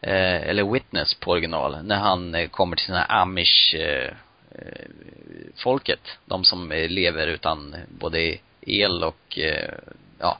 Eh, 0.00 0.48
eller 0.48 0.72
Witness 0.72 1.14
på 1.14 1.30
original. 1.30 1.82
När 1.82 1.98
han 1.98 2.34
eh, 2.34 2.48
kommer 2.48 2.76
till 2.76 2.86
sina 2.86 2.98
här 2.98 3.22
amish 3.22 3.74
eh, 3.74 4.10
folket. 5.56 6.18
De 6.24 6.44
som 6.44 6.70
lever 6.70 7.26
utan 7.26 7.76
både 7.88 8.36
el 8.60 9.04
och 9.04 9.38
eh, 9.38 9.74
ja, 10.18 10.38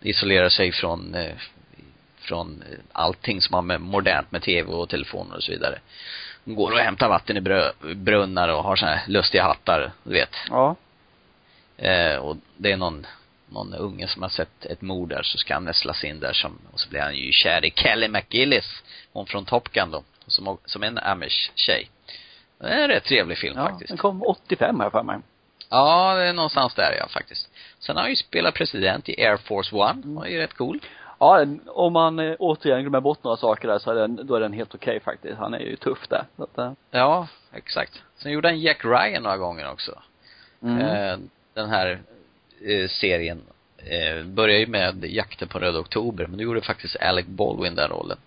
isolerar 0.00 0.48
sig 0.48 0.72
från 0.72 1.14
eh, 1.14 1.34
från 2.30 2.62
eh, 2.70 2.78
allting 2.92 3.42
som 3.42 3.54
har 3.54 3.62
med 3.62 3.80
modernt 3.80 4.32
med 4.32 4.42
tv 4.42 4.72
och 4.72 4.88
telefoner 4.88 5.36
och 5.36 5.42
så 5.42 5.52
vidare. 5.52 5.78
De 6.44 6.54
går 6.54 6.72
och 6.72 6.78
hämtar 6.78 7.08
vatten 7.08 7.36
i 7.36 7.40
brunnar 7.94 8.48
och 8.48 8.64
har 8.64 8.76
såna 8.76 8.94
här 8.94 9.08
lustiga 9.08 9.42
hattar, 9.42 9.92
du 10.02 10.12
vet. 10.12 10.36
Ja. 10.50 10.76
Eh, 11.76 12.16
och 12.16 12.36
det 12.56 12.72
är 12.72 12.76
någon, 12.76 13.06
någon 13.48 13.74
unge 13.74 14.08
som 14.08 14.22
har 14.22 14.28
sett 14.28 14.66
ett 14.66 14.82
mord 14.82 15.08
där 15.08 15.22
så 15.22 15.38
ska 15.38 15.54
han 15.54 15.64
nästlas 15.64 16.04
in 16.04 16.20
där 16.20 16.32
som, 16.32 16.58
och 16.72 16.80
så 16.80 16.88
blir 16.90 17.00
han 17.00 17.16
ju 17.16 17.32
kär 17.32 17.64
i 17.64 17.70
Kelly 17.70 18.08
McGillis, 18.08 18.82
hon 19.12 19.26
från 19.26 19.44
Top 19.44 19.72
Gun 19.72 19.90
då, 19.90 20.02
som, 20.26 20.58
som 20.64 20.82
är 20.82 20.86
en 20.86 20.98
amish 20.98 21.50
tjej. 21.54 21.90
Det 22.58 22.66
är 22.66 22.82
en 22.82 22.88
rätt 22.88 23.04
trevlig 23.04 23.38
film 23.38 23.54
ja. 23.56 23.68
faktiskt. 23.68 23.88
Den 23.88 23.98
kom 23.98 24.22
85 24.22 24.80
här 24.80 24.90
för 24.90 25.02
mig. 25.02 25.18
Ja, 25.70 26.14
det 26.14 26.24
är 26.24 26.32
någonstans 26.32 26.74
där 26.74 26.96
ja, 26.98 27.08
faktiskt. 27.08 27.48
Sen 27.78 27.96
har 27.96 28.02
han 28.02 28.10
ju 28.10 28.16
spelat 28.16 28.54
president 28.54 29.08
i 29.08 29.24
Air 29.24 29.36
Force 29.36 29.76
One, 29.76 29.90
Mm. 29.90 30.14
var 30.14 30.26
ju 30.26 30.38
rätt 30.38 30.54
cool. 30.54 30.80
Ja, 31.20 31.46
om 31.66 31.92
man 31.92 32.18
eh, 32.18 32.36
återigen 32.38 32.80
glömmer 32.82 33.00
bort 33.00 33.24
några 33.24 33.36
saker 33.36 33.68
där 33.68 33.78
så 33.78 33.90
är 33.90 33.94
den, 33.94 34.26
då 34.26 34.34
är 34.34 34.40
den 34.40 34.52
helt 34.52 34.74
okej 34.74 35.00
faktiskt. 35.00 35.38
Han 35.38 35.54
är 35.54 35.58
ju 35.58 35.76
tuff 35.76 36.08
där. 36.08 36.24
Så 36.36 36.42
att, 36.42 36.58
eh, 36.58 36.72
Ja, 36.90 37.28
exakt. 37.52 38.02
Sen 38.16 38.32
gjorde 38.32 38.48
han 38.48 38.60
Jack 38.60 38.84
Ryan 38.84 39.22
några 39.22 39.36
gånger 39.36 39.70
också. 39.70 40.02
mm. 40.62 40.78
Eh, 40.80 41.18
den 41.54 41.70
här 41.70 42.00
eh, 42.60 42.88
serien 42.88 43.42
eh, 43.78 44.24
började 44.24 44.60
ju 44.60 44.66
med 44.66 45.04
Jakten 45.04 45.48
på 45.48 45.58
Röd 45.58 45.76
Oktober, 45.76 46.26
men 46.26 46.36
nu 46.36 46.42
gjorde 46.44 46.60
faktiskt 46.60 46.96
Alec 46.96 47.26
Baldwin 47.26 47.74
den 47.74 47.88
rollen. 47.90 48.18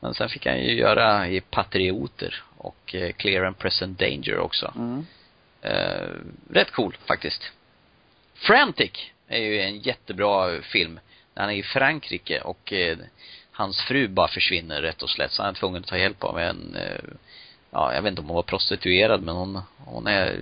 Men 0.00 0.14
sen 0.14 0.28
fick 0.28 0.46
han 0.46 0.60
ju 0.60 0.74
göra 0.74 1.28
i 1.28 1.40
Patrioter 1.40 2.42
och 2.58 2.94
eh, 2.94 3.12
Clear 3.12 3.44
and 3.44 3.58
Present 3.58 3.98
Danger 3.98 4.38
också. 4.38 4.72
Mm. 4.76 5.06
Eh, 5.62 6.08
rätt 6.50 6.70
cool 6.72 6.96
faktiskt. 7.06 7.42
Frantic 8.34 8.90
är 9.28 9.38
ju 9.38 9.60
en 9.60 9.78
jättebra 9.78 10.62
film. 10.62 11.00
Han 11.34 11.50
är 11.50 11.54
i 11.54 11.62
Frankrike 11.62 12.40
och 12.40 12.72
eh, 12.72 12.98
hans 13.52 13.80
fru 13.80 14.08
bara 14.08 14.28
försvinner 14.28 14.82
rätt 14.82 15.02
och 15.02 15.10
slätt. 15.10 15.32
Så 15.32 15.42
han 15.42 15.50
är 15.50 15.58
tvungen 15.58 15.82
att 15.82 15.88
ta 15.88 15.98
hjälp 15.98 16.24
av 16.24 16.38
en, 16.38 16.76
eh, 16.76 17.04
ja, 17.70 17.94
jag 17.94 18.02
vet 18.02 18.10
inte 18.10 18.22
om 18.22 18.28
hon 18.28 18.36
var 18.36 18.42
prostituerad 18.42 19.22
men 19.22 19.34
hon, 19.34 19.60
hon 19.78 20.06
är, 20.06 20.40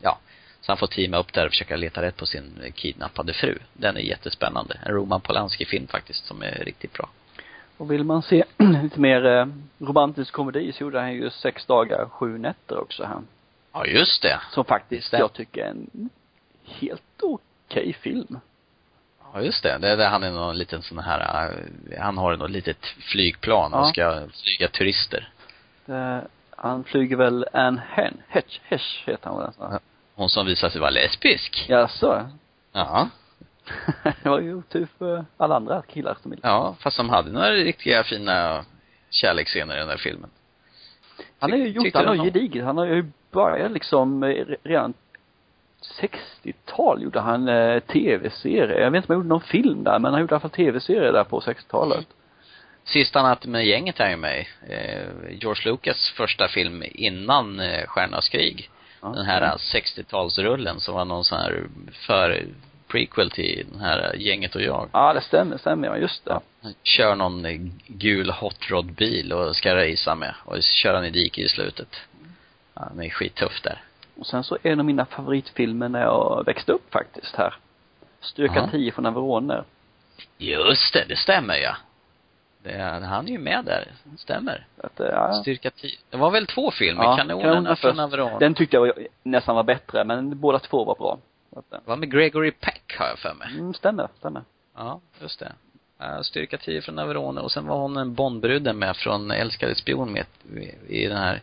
ja. 0.00 0.18
Så 0.60 0.72
han 0.72 0.76
får 0.76 0.86
teama 0.86 1.16
upp 1.16 1.32
där 1.32 1.46
och 1.46 1.52
försöka 1.52 1.76
leta 1.76 2.02
rätt 2.02 2.16
på 2.16 2.26
sin 2.26 2.72
kidnappade 2.74 3.32
fru. 3.32 3.58
Den 3.72 3.96
är 3.96 4.00
jättespännande. 4.00 4.78
En 4.86 4.94
Roman 4.94 5.20
Polanski-film 5.20 5.86
faktiskt 5.86 6.26
som 6.26 6.42
är 6.42 6.64
riktigt 6.64 6.92
bra. 6.92 7.08
Och 7.76 7.90
vill 7.90 8.04
man 8.04 8.22
se 8.22 8.44
lite 8.82 9.00
mer 9.00 9.26
eh, 9.26 9.46
romantisk 9.78 10.32
komedi 10.32 10.72
så 10.72 10.82
gjorde 10.82 11.00
han 11.00 11.12
ju 11.12 11.30
Sex 11.30 11.66
dagar, 11.66 12.08
sju 12.08 12.38
nätter 12.38 12.78
också 12.78 13.04
han. 13.04 13.26
Ja, 13.72 13.86
just 13.86 14.22
det. 14.22 14.40
Som 14.50 14.64
faktiskt 14.64 15.10
det. 15.10 15.18
jag 15.18 15.32
tycker 15.32 15.64
är 15.64 15.70
en 15.70 16.10
helt 16.64 17.22
okej 17.22 17.92
film. 17.92 18.38
Ja, 19.34 19.40
just 19.42 19.62
det. 19.62 19.78
Det 19.78 19.88
är 19.88 19.96
där 19.96 20.08
han 20.08 20.22
är 20.22 20.30
någon 20.30 20.58
liten 20.58 20.82
sån 20.82 20.98
här, 20.98 21.50
eh, 21.90 22.02
han 22.02 22.18
har 22.18 22.36
något 22.36 22.50
litet 22.50 22.86
flygplan 22.86 23.74
och 23.74 23.80
Ja. 23.80 23.88
ska 23.88 24.28
flyga 24.44 24.68
turister. 24.68 25.32
Det, 25.86 26.24
han 26.56 26.84
flyger 26.84 27.16
väl 27.16 27.46
Anne 27.52 27.82
Hen, 27.88 28.22
Hetch, 28.28 28.60
Hesh 28.64 29.08
heter 29.08 29.30
han 29.30 29.38
väl? 29.38 29.50
Ja. 29.58 29.80
Hon 30.14 30.28
som 30.28 30.46
visar 30.46 30.68
sig 30.70 30.80
vara 30.80 30.90
lesbisk. 30.90 31.64
Jaså? 31.68 32.28
Ja. 32.72 33.08
det 34.22 34.28
var 34.28 34.40
ju 34.40 34.54
otur 34.54 34.88
för 34.98 35.24
alla 35.36 35.56
andra 35.56 35.82
killar 35.82 36.16
som 36.22 36.30
ville. 36.30 36.40
Ja, 36.48 36.76
fast 36.80 36.96
de 36.96 37.08
hade 37.08 37.30
några 37.32 37.50
riktiga 37.50 38.04
fina 38.04 38.64
kärleksscener 39.10 39.76
i 39.76 39.78
den 39.78 39.88
där 39.88 39.96
filmen. 39.96 40.30
Han 41.38 41.50
har 41.50 41.58
ju 41.58 41.68
gjort, 41.68 41.94
han 41.94 42.06
har 42.06 42.14
ju 42.14 42.22
gediget, 42.24 42.64
han 42.64 42.78
har 42.78 42.86
ju 42.86 43.10
börjat 43.30 43.72
liksom 43.72 44.22
eh, 44.22 44.26
re- 44.26 44.56
redan 44.62 44.94
60-tal 46.00 47.02
gjorde 47.02 47.20
han 47.20 47.48
eh, 47.48 47.80
tv-serier. 47.80 48.80
Jag 48.80 48.90
vet 48.90 48.98
inte 48.98 49.12
om 49.12 49.16
han 49.16 49.18
gjorde 49.18 49.28
någon 49.28 49.40
film 49.40 49.84
där, 49.84 49.98
men 49.98 50.12
han 50.12 50.20
gjorde 50.20 50.32
i 50.32 50.34
alla 50.34 50.40
fall 50.40 50.50
tv-serier 50.50 51.12
där 51.12 51.24
på 51.24 51.40
60-talet. 51.40 52.06
Sista 52.84 53.22
natten 53.22 53.50
med 53.50 53.66
gänget 53.66 54.00
är 54.00 54.10
ju 54.10 54.16
med 54.16 54.46
eh, 54.68 55.06
George 55.30 55.70
Lucas 55.70 56.12
första 56.16 56.48
film 56.48 56.82
innan 56.94 57.60
eh, 57.60 57.86
Stjärnornas 57.86 58.28
krig. 58.28 58.70
Ja. 59.02 59.08
Den 59.08 59.26
här 59.26 59.42
eh, 59.42 59.54
60-talsrullen 59.54 60.78
som 60.78 60.94
var 60.94 61.04
någon 61.04 61.24
sån 61.24 61.38
här 61.38 61.66
för 61.92 62.46
prequel 62.88 63.30
till 63.30 63.66
den 63.72 63.80
här 63.80 64.14
Gänget 64.16 64.54
och 64.54 64.62
jag. 64.62 64.88
Ja, 64.92 65.12
det 65.12 65.20
stämmer, 65.20 65.58
stämmer, 65.58 65.88
ja, 65.88 65.96
just 65.96 66.24
det. 66.24 66.40
Kör 66.82 67.14
någon 67.14 67.44
eh, 67.44 67.60
gul 67.86 68.30
hot 68.30 68.70
rod 68.70 68.92
bil 68.92 69.32
och 69.32 69.56
ska 69.56 69.76
racea 69.76 70.14
med 70.14 70.34
och 70.44 70.62
kör 70.62 70.94
han 70.94 71.04
i 71.04 71.10
diket 71.10 71.44
i 71.44 71.48
slutet. 71.48 71.96
Ja, 72.74 72.88
den 72.94 73.04
är 73.04 73.10
skittuff 73.10 73.62
där. 73.62 73.82
Och 74.18 74.26
sen 74.26 74.44
så 74.44 74.54
är 74.62 74.72
en 74.72 74.78
av 74.80 74.86
mina 74.86 75.04
favoritfilmer 75.04 75.88
när 75.88 76.02
jag 76.02 76.42
växte 76.46 76.72
upp 76.72 76.92
faktiskt 76.92 77.36
här. 77.36 77.54
Styrka 78.20 78.54
Jaha. 78.54 78.68
10 78.70 78.92
från 78.92 79.06
Averone. 79.06 79.64
Just 80.38 80.92
det, 80.92 81.04
det 81.08 81.16
stämmer 81.16 81.56
ja. 81.56 81.76
Det, 82.62 82.78
han 82.82 83.28
är 83.28 83.32
ju 83.32 83.38
med 83.38 83.64
där, 83.64 83.92
det 84.04 84.18
stämmer. 84.18 84.66
Att, 84.82 85.00
eh, 85.00 85.06
ja. 85.06 85.32
Styrka 85.32 85.70
10. 85.70 85.90
Det 86.10 86.16
var 86.16 86.30
väl 86.30 86.46
två 86.46 86.70
filmer? 86.70 87.02
Ja, 87.04 87.16
Kanonerna 87.16 87.42
Kanonerna 87.42 87.76
från 87.76 87.90
först. 87.90 88.00
Averone. 88.00 88.38
Den 88.38 88.54
tyckte 88.54 88.76
jag 88.76 88.80
var, 88.80 88.92
nästan 89.22 89.56
var 89.56 89.62
bättre, 89.62 90.04
men 90.04 90.40
båda 90.40 90.58
två 90.58 90.84
var 90.84 90.94
bra. 90.94 91.18
Att, 91.56 91.72
eh, 91.72 91.78
Det 91.84 91.90
var 91.90 91.96
med 91.96 92.10
Gregory 92.12 92.50
Peck 92.50 92.96
har 92.98 93.06
jag 93.06 93.18
för 93.18 93.34
mig. 93.34 93.48
mm, 93.52 93.74
stämmer, 93.74 94.08
stämmer. 94.18 94.42
Ja, 94.76 95.00
just 95.20 95.38
det. 95.40 95.52
Uh, 96.02 96.20
styrka 96.22 96.58
10 96.58 96.82
från 96.82 96.98
Averone 96.98 97.40
och 97.40 97.52
sen 97.52 97.66
var 97.66 97.76
hon 97.78 97.96
en 97.96 98.14
Bondbruden 98.14 98.78
med 98.78 98.96
från 98.96 99.30
Älskade 99.30 99.74
spion 99.74 100.12
med 100.12 100.26
i 100.88 101.06
den 101.06 101.16
här 101.18 101.40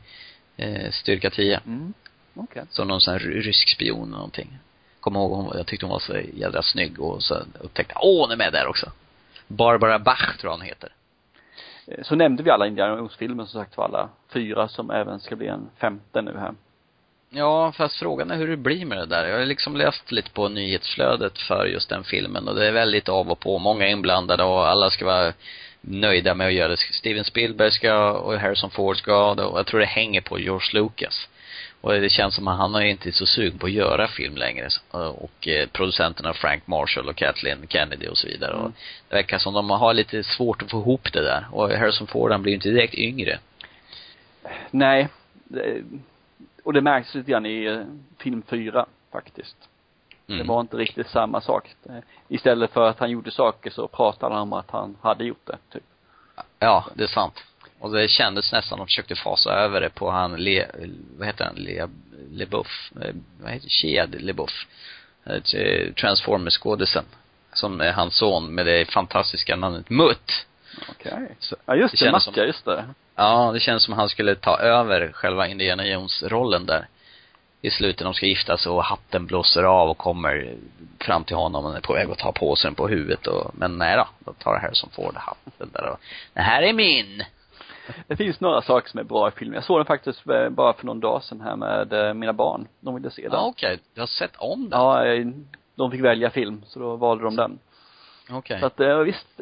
eh, 0.57 0.91
Styrka 0.91 1.29
10. 1.29 1.59
Mm. 1.65 1.93
Okej. 2.33 2.63
Som 2.69 2.87
någon 2.87 3.01
sån 3.01 3.11
här 3.11 3.19
rysk 3.19 3.69
spion 3.69 4.07
eller 4.07 4.11
någonting. 4.15 4.57
Kommer 4.99 5.19
ihåg 5.19 5.31
hon, 5.31 5.57
jag 5.57 5.67
tyckte 5.67 5.85
hon 5.85 5.93
var 5.93 5.99
så 5.99 6.17
jädra 6.33 6.61
snygg 6.61 6.99
och 6.99 7.23
så 7.23 7.35
upptäckte 7.59 7.93
åh 8.01 8.21
hon 8.21 8.31
är 8.31 8.35
med 8.35 8.53
där 8.53 8.67
också. 8.67 8.91
Barbara 9.47 9.99
Bach 9.99 10.37
tror 10.37 10.51
jag 10.51 10.57
hon 10.57 10.65
heter. 10.65 10.89
Eh, 11.87 12.03
Så 12.03 12.15
nämnde 12.15 12.43
vi 12.43 12.49
alla 12.49 12.67
Indiana 12.67 12.97
Jones-filmer 12.97 13.45
som 13.45 13.61
sagt 13.61 13.75
för 13.75 13.83
alla 13.83 14.09
fyra 14.33 14.67
som 14.67 14.91
även 14.91 15.19
ska 15.19 15.35
bli 15.35 15.47
en 15.47 15.69
femte 15.77 16.21
nu 16.21 16.37
här. 16.37 16.53
Ja, 17.29 17.71
fast 17.71 17.99
frågan 17.99 18.31
är 18.31 18.35
hur 18.35 18.47
det 18.47 18.57
blir 18.57 18.85
med 18.85 18.97
det 18.97 19.05
där. 19.05 19.27
Jag 19.27 19.37
har 19.37 19.45
liksom 19.45 19.75
läst 19.75 20.11
lite 20.11 20.31
på 20.31 20.49
nyhetsflödet 20.49 21.37
för 21.37 21.65
just 21.65 21.89
den 21.89 22.03
filmen 22.03 22.47
och 22.47 22.55
det 22.55 22.67
är 22.67 22.71
väldigt 22.71 23.09
av 23.09 23.31
och 23.31 23.39
på. 23.39 23.59
Många 23.59 23.85
är 23.87 23.91
inblandade 23.91 24.43
och 24.43 24.67
alla 24.67 24.89
ska 24.89 25.05
vara 25.05 25.33
nöjda 25.81 26.33
med 26.35 26.47
att 26.47 26.53
göra 26.53 26.67
det. 26.67 26.77
Steven 26.77 27.23
Spielberg 27.23 27.71
ska 27.71 28.11
och 28.11 28.39
Harrison 28.39 28.69
Ford 28.69 28.97
ska 28.97 29.31
och 29.31 29.59
jag 29.59 29.65
tror 29.65 29.79
det 29.79 29.85
hänger 29.85 30.21
på 30.21 30.39
George 30.39 30.81
Lucas. 30.81 31.27
Och 31.81 31.93
det 31.93 32.09
känns 32.09 32.35
som 32.35 32.47
att 32.47 32.57
han 32.57 32.75
är 32.75 32.81
inte 32.81 33.11
så 33.11 33.25
sugen 33.25 33.57
på 33.57 33.65
att 33.65 33.71
göra 33.71 34.07
film 34.07 34.35
längre. 34.35 34.69
Och 34.91 35.47
eh, 35.47 35.67
producenterna 35.67 36.33
Frank 36.33 36.67
Marshall 36.67 37.09
och 37.09 37.15
Kathleen 37.15 37.67
Kennedy 37.69 38.07
och 38.07 38.17
så 38.17 38.27
vidare. 38.27 38.53
Mm. 38.53 38.65
Och 38.65 38.71
det 39.09 39.15
verkar 39.15 39.37
som 39.37 39.53
de 39.53 39.69
har 39.69 39.93
lite 39.93 40.23
svårt 40.23 40.61
att 40.61 40.71
få 40.71 40.79
ihop 40.79 41.13
det 41.13 41.21
där. 41.21 41.45
Och 41.51 41.69
Harrison 41.69 42.07
Ford 42.07 42.31
han 42.31 42.41
blir 42.41 42.51
ju 42.51 42.55
inte 42.55 42.69
direkt 42.69 42.93
yngre. 42.93 43.39
Nej. 44.71 45.07
Och 46.63 46.73
det 46.73 46.81
märks 46.81 47.15
lite 47.15 47.31
grann 47.31 47.45
i 47.45 47.65
eh, 47.65 47.81
film 48.17 48.41
fyra 48.47 48.85
faktiskt. 49.11 49.57
Mm. 50.27 50.39
Det 50.39 50.53
var 50.53 50.61
inte 50.61 50.77
riktigt 50.77 51.09
samma 51.09 51.41
sak. 51.41 51.75
Det, 51.83 52.01
istället 52.27 52.71
för 52.71 52.89
att 52.89 52.99
han 52.99 53.11
gjorde 53.11 53.31
saker 53.31 53.69
så 53.69 53.87
pratade 53.87 54.33
han 54.33 54.41
om 54.41 54.53
att 54.53 54.71
han 54.71 54.97
hade 55.01 55.23
gjort 55.23 55.45
det, 55.45 55.57
typ. 55.71 55.83
Ja, 56.59 56.85
det 56.93 57.03
är 57.03 57.07
sant. 57.07 57.43
Och 57.81 57.91
det 57.91 58.07
kändes 58.07 58.51
nästan, 58.51 58.77
de 58.77 58.87
försökte 58.87 59.15
fasa 59.15 59.51
över 59.53 59.81
det 59.81 59.89
på 59.89 60.11
han 60.11 60.35
Le, 60.43 60.65
vad 61.17 61.27
heter 61.27 61.45
han, 61.45 61.55
Le, 61.55 61.87
LeBuff, 62.31 62.91
eh, 63.01 63.15
vad 63.41 63.51
heter 63.51 63.69
Shia 63.69 64.05
LeBuff. 64.05 64.67
Eh, 65.25 65.93
Transformers-skådisen. 65.93 67.03
Som 67.53 67.81
är 67.81 67.91
hans 67.91 68.15
son 68.17 68.55
med 68.55 68.65
det 68.65 68.85
fantastiska 68.91 69.55
namnet 69.55 69.89
Mutt. 69.89 70.45
Okej. 70.89 71.35
Så- 71.39 71.55
Ja, 71.65 71.75
just 71.75 71.99
det 71.99 72.05
det, 72.05 72.11
Macka, 72.11 72.45
just 72.45 72.65
det. 72.65 72.85
Ja, 73.15 73.51
det 73.53 73.59
känns 73.59 73.83
som 73.83 73.93
han 73.93 74.09
skulle 74.09 74.35
ta 74.35 74.57
över 74.59 75.11
själva 75.13 75.47
Indiana 75.47 75.85
Jones-rollen 75.87 76.65
där. 76.65 76.87
I 77.61 77.69
slutet, 77.71 78.03
de 78.03 78.13
ska 78.13 78.25
gifta 78.25 78.57
sig 78.57 78.71
och 78.71 78.83
hatten 78.83 79.25
blåser 79.25 79.63
av 79.63 79.89
och 79.89 79.97
kommer 79.97 80.55
fram 80.99 81.23
till 81.23 81.35
honom 81.35 81.65
och 81.65 81.75
är 81.77 81.81
på 81.81 81.93
väg 81.93 82.09
att 82.09 82.17
ta 82.17 82.31
på 82.31 82.55
sig 82.55 82.67
den 82.67 82.75
på 82.75 82.87
huvudet 82.87 83.27
och, 83.27 83.51
men 83.53 83.77
nej 83.77 83.97
då, 83.97 84.07
då 84.19 84.33
tar 84.33 84.59
Harrison 84.59 84.89
Ford 84.93 85.15
hatten 85.15 85.69
där 85.73 85.89
och, 85.89 85.99
det 86.33 86.41
här 86.41 86.61
är 86.63 86.73
min! 86.73 87.23
Det 88.07 88.15
finns 88.15 88.39
några 88.39 88.61
saker 88.61 88.89
som 88.89 88.99
är 88.99 89.03
bra 89.03 89.27
i 89.27 89.31
filmen. 89.31 89.55
Jag 89.55 89.63
såg 89.63 89.79
den 89.79 89.85
faktiskt 89.85 90.27
eh, 90.29 90.49
bara 90.49 90.73
för 90.73 90.85
någon 90.85 90.99
dag 90.99 91.23
sedan 91.23 91.41
här 91.41 91.55
med 91.55 91.93
eh, 91.93 92.13
mina 92.13 92.33
barn. 92.33 92.67
De 92.79 92.95
ville 92.95 93.09
se 93.11 93.21
den. 93.21 93.31
Ja, 93.31 93.45
okej. 93.47 93.79
Du 93.93 94.01
har 94.01 94.07
sett 94.07 94.35
om 94.37 94.69
den? 94.69 94.79
Ja, 94.79 95.03
de 95.75 95.91
fick 95.91 96.01
välja 96.01 96.29
film, 96.29 96.61
så 96.65 96.79
då 96.79 96.95
valde 96.95 97.23
de 97.23 97.35
den. 97.35 97.59
Okej. 98.31 98.59
Så 98.59 98.65
att, 98.65 98.79
eh, 98.79 98.97
visst, 98.97 99.41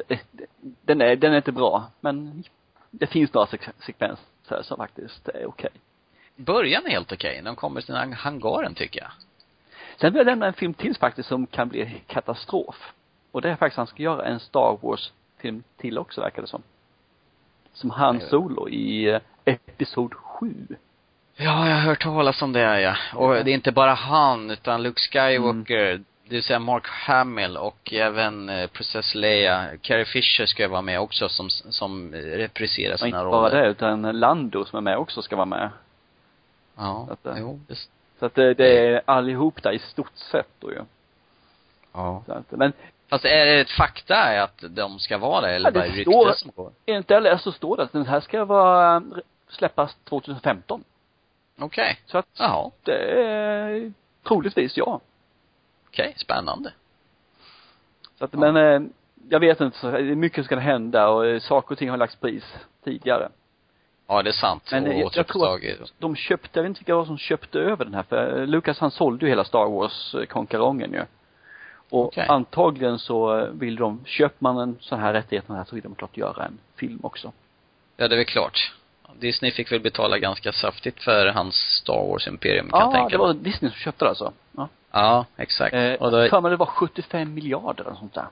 den 0.60 1.00
är, 1.00 1.16
den 1.16 1.32
är 1.32 1.36
inte 1.36 1.52
bra, 1.52 1.84
men 2.00 2.44
det 2.90 3.06
finns 3.06 3.34
några 3.34 3.46
sek- 3.46 3.72
sekvenser 3.86 4.62
som 4.62 4.76
faktiskt 4.76 5.28
är 5.28 5.46
okej. 5.48 5.70
Början 6.36 6.86
är 6.86 6.90
helt 6.90 7.12
okej. 7.12 7.42
De 7.44 7.56
kommer 7.56 7.80
till 7.80 7.94
den 7.94 8.12
hangaren 8.12 8.74
tycker 8.74 9.00
jag. 9.00 9.10
Sen 10.00 10.12
vill 10.12 10.18
jag 10.18 10.26
nämna 10.26 10.46
en 10.46 10.52
film 10.52 10.74
till 10.74 10.96
faktiskt 10.96 11.28
som 11.28 11.46
kan 11.46 11.68
bli 11.68 12.02
katastrof. 12.06 12.92
Och 13.32 13.42
det 13.42 13.50
är 13.50 13.56
faktiskt, 13.56 13.76
han 13.76 13.86
ska 13.86 14.02
göra 14.02 14.24
en 14.24 14.40
Star 14.40 14.78
Wars-film 14.82 15.62
till 15.76 15.98
också 15.98 16.20
verkar 16.20 16.42
det 16.42 16.48
som. 16.48 16.62
Som 17.72 17.90
Han. 17.90 18.20
Solo 18.20 18.68
i 18.68 19.08
eh, 19.08 19.20
Episod 19.44 20.14
7. 20.14 20.66
Ja, 21.36 21.68
jag 21.68 21.74
har 21.74 21.80
hört 21.80 22.02
talas 22.02 22.42
om 22.42 22.52
det 22.52 22.80
ja. 22.80 22.96
Och 23.14 23.34
det 23.34 23.50
är 23.50 23.54
inte 23.54 23.72
bara 23.72 23.94
han, 23.94 24.50
utan 24.50 24.82
Luke 24.82 25.00
Skywalker, 25.00 26.00
det 26.24 26.34
vill 26.34 26.42
säga 26.42 26.58
Mark 26.58 26.86
Hamill 26.86 27.56
och 27.56 27.92
även 27.92 28.48
eh, 28.48 28.66
Princess 28.66 29.14
Leia. 29.14 29.70
Carrie 29.80 30.04
Fisher 30.04 30.46
ska 30.46 30.62
ju 30.62 30.68
vara 30.68 30.82
med 30.82 31.00
också 31.00 31.28
som, 31.28 31.50
som 31.50 32.12
repriserar 32.14 32.96
sina 32.96 33.08
inte 33.08 33.18
roller. 33.18 33.30
bara 33.30 33.50
det, 33.50 33.68
utan 33.68 34.02
Lando 34.02 34.64
som 34.64 34.76
är 34.76 34.80
med 34.80 34.98
också 34.98 35.22
ska 35.22 35.36
vara 35.36 35.46
med. 35.46 35.70
Ja, 36.76 37.04
Så 37.06 37.12
att, 37.12 37.26
eh, 37.26 37.34
jo, 37.40 37.60
det, 37.68 37.74
Så 38.18 38.26
att 38.26 38.34
det, 38.34 38.54
det 38.54 38.78
är 38.88 39.02
allihop 39.04 39.62
där 39.62 39.72
i 39.72 39.78
stort 39.78 40.16
sett 40.16 40.48
då 40.60 40.72
ju. 40.72 40.80
ja. 41.92 42.22
Så 42.26 42.32
att, 42.32 42.50
men 42.50 42.72
Fast 43.10 43.24
är 43.24 43.46
det 43.46 43.60
ett 43.60 43.70
fakta 43.70 44.42
att 44.42 44.64
de 44.68 44.98
ska 44.98 45.18
vara 45.18 45.40
det, 45.40 45.54
eller 45.54 45.66
Ja, 45.66 45.70
det 45.70 45.78
bara 45.80 45.88
rykten 46.24 46.34
som 46.36 46.50
går? 46.56 46.72
enligt 46.86 47.10
LR 47.10 47.36
så 47.36 47.52
står 47.52 47.76
det 47.76 47.82
att 47.82 47.92
den 47.92 48.06
här 48.06 48.20
ska 48.20 48.44
vara, 48.44 48.96
eh, 48.96 49.02
släppas 49.48 49.96
2015. 50.04 50.84
Okej. 51.58 51.98
Så 52.06 52.18
att 52.18 52.26
Jaha, 52.38 52.70
det 52.82 53.22
är 53.22 53.92
troligtvis 54.28 54.76
ja. 54.76 55.00
okej, 55.88 56.14
spännande. 56.16 56.72
Så 58.18 58.24
att, 58.24 58.30
Ja. 58.32 58.38
men 58.52 58.56
eh, 58.56 58.88
jag 59.28 59.40
vet 59.40 59.60
inte, 59.60 59.78
så 59.78 59.90
det 59.90 59.98
är 59.98 60.02
mycket 60.14 60.44
ska 60.44 60.58
hända 60.58 61.08
och 61.08 61.26
eh, 61.26 61.40
saker 61.40 61.72
och 61.72 61.78
ting 61.78 61.90
har 61.90 61.96
lagts 61.96 62.16
pris 62.16 62.44
tidigare. 62.84 63.28
Ja, 64.06 64.22
det 64.22 64.30
är 64.30 64.32
sant. 64.32 64.68
Men 64.72 64.86
och 64.86 64.92
jag- 64.94 65.10
jag 65.14 65.26
tror 65.26 65.54
att- 65.54 65.92
De 65.98 66.16
köpte, 66.16 66.48
jag 66.58 66.62
vet 66.62 66.68
inte 66.68 66.78
vilka 66.80 66.92
det 66.92 66.96
var 66.96 67.04
som 67.04 67.18
köpte 67.18 67.58
över 67.58 67.84
den 67.84 67.94
här, 67.94 68.02
för 68.02 68.46
Lucas 68.46 68.78
han 68.78 68.90
sålde 68.90 69.24
ju 69.26 69.30
hela 69.30 69.44
Star 69.44 69.66
Wars-konkarongen 69.70 70.92
ju. 70.92 71.02
Och 71.90 72.04
Okej. 72.06 72.26
antagligen 72.28 72.98
så 72.98 73.48
vill 73.52 73.76
de, 73.76 74.00
köper 74.04 74.36
man 74.38 74.58
en 74.58 74.76
sån 74.80 75.00
här 75.00 75.12
rättighet 75.12 75.44
här 75.48 75.64
så 75.64 75.74
vill 75.74 75.82
de 75.84 75.94
klart 75.94 76.16
göra 76.16 76.44
en 76.44 76.58
film 76.76 76.98
också. 77.02 77.32
Ja, 77.96 78.08
det 78.08 78.14
är 78.14 78.16
väl 78.16 78.26
klart. 78.26 78.72
Disney 79.18 79.50
fick 79.52 79.72
väl 79.72 79.80
betala 79.80 80.18
ganska 80.18 80.52
saftigt 80.52 81.02
för 81.02 81.26
hans 81.26 81.54
Star 81.54 82.06
Wars-imperium, 82.08 82.70
kan 82.70 82.80
jag 82.80 82.88
Ja, 82.88 82.92
tänka 82.92 83.08
det 83.08 83.18
mig. 83.18 83.26
var 83.26 83.34
Disney 83.34 83.70
som 83.70 83.78
köpte 83.80 84.04
det 84.04 84.08
alltså. 84.08 84.32
Ja. 84.56 84.68
Ja, 84.92 85.24
exakt. 85.36 85.74
Eh, 85.74 85.92
och 85.94 86.10
då, 86.10 86.28
för 86.28 86.40
mig 86.40 86.50
det 86.50 86.56
var 86.56 86.66
75 86.66 87.34
miljarder 87.34 87.84
eller 87.84 87.94
sånt 87.96 88.14
där. 88.14 88.26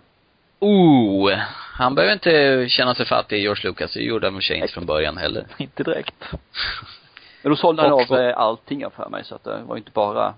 oh, 0.59 1.33
han 1.75 1.95
behöver 1.95 2.13
inte 2.13 2.67
känna 2.69 2.95
sig 2.95 3.07
fattig, 3.07 3.43
George 3.43 3.69
Lucas. 3.69 3.93
Det 3.95 4.01
gjorde 4.01 4.31
han 4.31 4.43
sig 4.43 4.57
inte 4.57 4.73
från 4.73 4.87
början 4.87 5.17
heller. 5.17 5.47
Inte 5.59 5.83
direkt. 5.83 6.15
Men 7.43 7.51
då 7.51 7.57
sålde 7.57 7.83
han 7.83 7.93
Och 7.93 8.01
av 8.01 8.07
vad- 8.09 8.29
eh, 8.29 8.39
allting 8.39 8.85
för 8.97 9.09
mig 9.09 9.25
så 9.25 9.35
att 9.35 9.45
det 9.45 9.63
var 9.67 9.77
inte 9.77 9.91
bara 9.91 10.35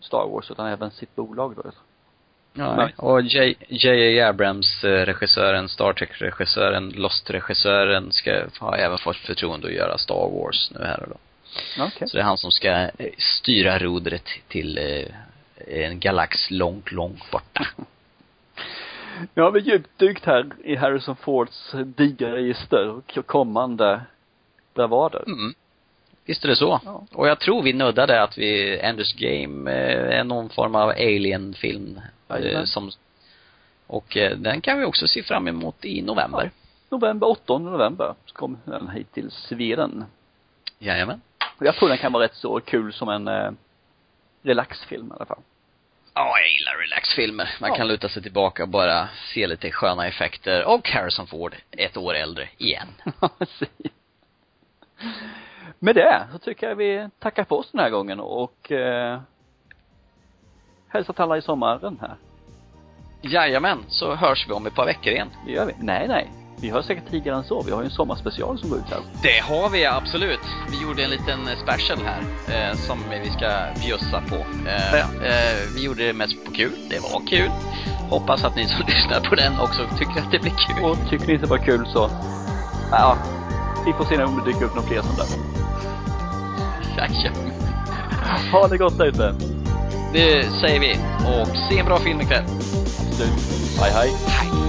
Star 0.00 0.26
Wars 0.28 0.50
utan 0.50 0.66
även 0.66 0.90
sitt 0.90 1.16
bolag 1.16 1.54
då. 1.56 1.62
Ja, 2.56 2.76
Nej. 2.76 2.94
och 2.96 3.22
J.J. 3.22 4.20
Abrams, 4.20 4.84
eh, 4.84 5.06
regissören, 5.06 5.68
Star 5.68 5.92
Trek-regissören, 5.92 6.90
Lost-regissören, 6.90 8.12
ska 8.12 8.42
ha 8.60 8.76
även 8.76 8.98
fått 8.98 9.16
förtroende 9.16 9.66
att 9.66 9.74
göra 9.74 9.98
Star 9.98 10.30
Wars 10.30 10.70
nu 10.70 10.84
här 10.84 11.02
och 11.02 11.08
då. 11.08 11.16
Okej. 11.84 12.08
Så 12.08 12.16
det 12.16 12.20
är 12.20 12.24
han 12.24 12.38
som 12.38 12.50
ska 12.50 12.68
eh, 12.68 12.90
styra 13.18 13.78
rodret 13.78 14.28
till 14.48 14.78
eh, 14.78 15.84
en 15.84 16.00
galax 16.00 16.50
långt, 16.50 16.92
långt 16.92 17.30
borta. 17.30 17.66
Nu 19.34 19.42
har 19.42 19.50
vi 19.50 19.60
djupdykt 19.60 20.24
här 20.24 20.46
i 20.64 20.76
Harrison 20.76 21.16
Fords 21.16 21.74
digra 21.84 22.32
register 22.32 22.88
och 22.88 23.26
kommande 23.26 24.00
bravader. 24.74 25.24
Mm. 25.26 25.54
Visst 26.24 26.44
är 26.44 26.48
det 26.48 26.56
så. 26.56 26.80
Ja. 26.84 27.06
Och 27.12 27.28
jag 27.28 27.40
tror 27.40 27.62
vi 27.62 27.72
nuddade 27.72 28.22
att 28.22 28.38
vi, 28.38 28.78
Enders 28.78 29.14
Game 29.14 29.70
är 29.70 30.24
någon 30.24 30.48
form 30.48 30.74
av 30.74 30.88
alien-film. 30.88 32.00
Eh, 32.28 32.36
Jajamän. 32.40 32.66
som, 32.66 32.90
och 33.86 34.16
eh, 34.16 34.36
den 34.36 34.60
kan 34.60 34.78
vi 34.78 34.84
också 34.84 35.08
se 35.08 35.22
fram 35.22 35.48
emot 35.48 35.84
i 35.84 36.02
november. 36.02 36.50
November, 36.90 37.28
8 37.30 37.58
november, 37.58 38.14
så 38.26 38.34
kommer 38.34 38.58
den 38.64 38.88
hit 38.88 39.12
till 39.12 39.30
Sweden. 39.30 40.04
Jajamän. 40.78 41.20
Och 41.58 41.66
jag 41.66 41.74
tror 41.76 41.88
den 41.88 41.98
kan 41.98 42.12
vara 42.12 42.24
rätt 42.24 42.34
så 42.34 42.60
kul 42.60 42.92
som 42.92 43.08
en 43.08 43.28
eh, 43.28 43.50
relaxfilm 44.42 45.06
i 45.08 45.12
alla 45.16 45.26
fall. 45.26 45.40
Ja, 46.14 46.34
jag 46.38 46.52
gillar 46.52 46.72
relaxfilmer. 46.82 47.48
Man 47.60 47.70
Ja. 47.70 47.76
kan 47.76 47.88
luta 47.88 48.08
sig 48.08 48.22
tillbaka 48.22 48.62
och 48.62 48.68
bara 48.68 49.08
se 49.34 49.46
lite 49.46 49.70
sköna 49.70 50.06
effekter. 50.06 50.64
Och 50.64 50.88
Harrison 50.90 51.26
Ford, 51.26 51.56
ett 51.70 51.96
år 51.96 52.14
äldre, 52.14 52.48
igen. 52.58 52.88
Ja. 53.20 53.30
Med 55.78 55.94
det 55.94 56.26
så 56.32 56.38
tycker 56.38 56.68
jag 56.68 56.76
vi 56.76 57.08
tackar 57.18 57.44
för 57.44 57.56
oss 57.56 57.70
den 57.72 57.80
här 57.80 57.90
gången 57.90 58.20
och 58.20 58.72
eh, 58.72 59.20
hälsar 60.94 61.12
till 61.14 61.22
alla 61.22 61.36
i 61.38 61.42
sommaren 61.42 61.98
här. 62.00 62.16
Jajamän, 63.22 63.78
så 63.88 64.14
hörs 64.14 64.46
vi 64.48 64.52
om 64.52 64.66
ett 64.66 64.74
par 64.74 64.86
veckor 64.86 65.12
igen. 65.12 65.28
Det 65.46 65.52
gör 65.52 65.66
vi. 65.66 65.72
Nej, 65.78 66.08
nej. 66.08 66.30
Vi 66.60 66.70
har 66.70 66.82
säkert 66.82 67.10
tidigare 67.10 67.36
än 67.36 67.44
så. 67.44 67.62
Vi 67.62 67.70
har 67.72 67.80
ju 67.80 67.84
en 67.84 67.90
sommarspecial 67.90 68.58
som 68.58 68.70
går 68.70 68.78
ut 68.78 68.84
här. 68.90 68.98
Det 69.22 69.40
har 69.54 69.70
vi 69.70 69.86
absolut. 69.86 70.40
Vi 70.70 70.82
gjorde 70.82 71.04
en 71.04 71.10
liten 71.10 71.48
eh, 71.48 71.56
special 71.62 71.98
här, 72.04 72.20
eh, 72.70 72.76
som 72.76 72.98
vi 73.24 73.30
ska 73.30 73.50
bjussa 73.82 74.22
på. 74.28 74.34
Eh, 74.68 74.94
Ja. 74.98 75.26
eh, 75.26 75.56
vi 75.74 75.84
gjorde 75.84 76.06
det 76.06 76.12
mest 76.12 76.44
på 76.44 76.52
kul. 76.52 76.72
Det 76.90 76.98
var 77.02 77.26
kul. 77.26 77.50
Hoppas 78.10 78.44
att 78.44 78.56
ni 78.56 78.64
som 78.68 78.80
lyssnar 78.86 79.20
på 79.28 79.34
den 79.34 79.60
också 79.60 79.82
tycker 79.98 80.20
att 80.20 80.30
det 80.30 80.38
blir 80.38 80.52
kul. 80.68 80.84
Och 80.84 80.96
tycker 81.10 81.26
ni 81.26 81.32
inte 81.32 81.46
det 81.46 81.50
var 81.50 81.58
kul 81.64 81.86
så, 81.86 82.10
ja, 82.90 83.16
vi 83.86 83.92
får 83.92 84.04
se 84.04 84.24
om 84.24 84.38
det 84.44 84.52
dyker 84.52 84.64
upp 84.64 84.74
några 84.74 84.88
fler 84.88 85.00
sådana 85.02 85.18
där. 85.18 85.28
Jajamän. 86.96 87.52
Ha 88.52 88.68
det 88.68 88.78
gott 88.78 88.98
där 88.98 89.06
ute. 89.06 89.34
Det 90.14 90.46
säger 90.60 90.80
vi. 90.80 90.92
Och 91.26 91.56
se 91.68 91.78
en 91.78 91.86
bra 91.86 91.98
film 91.98 92.20
ikväll. 92.20 92.44
Absolut. 93.08 93.30
Hej, 93.80 93.92
hej. 93.92 94.12
Hej. 94.26 94.63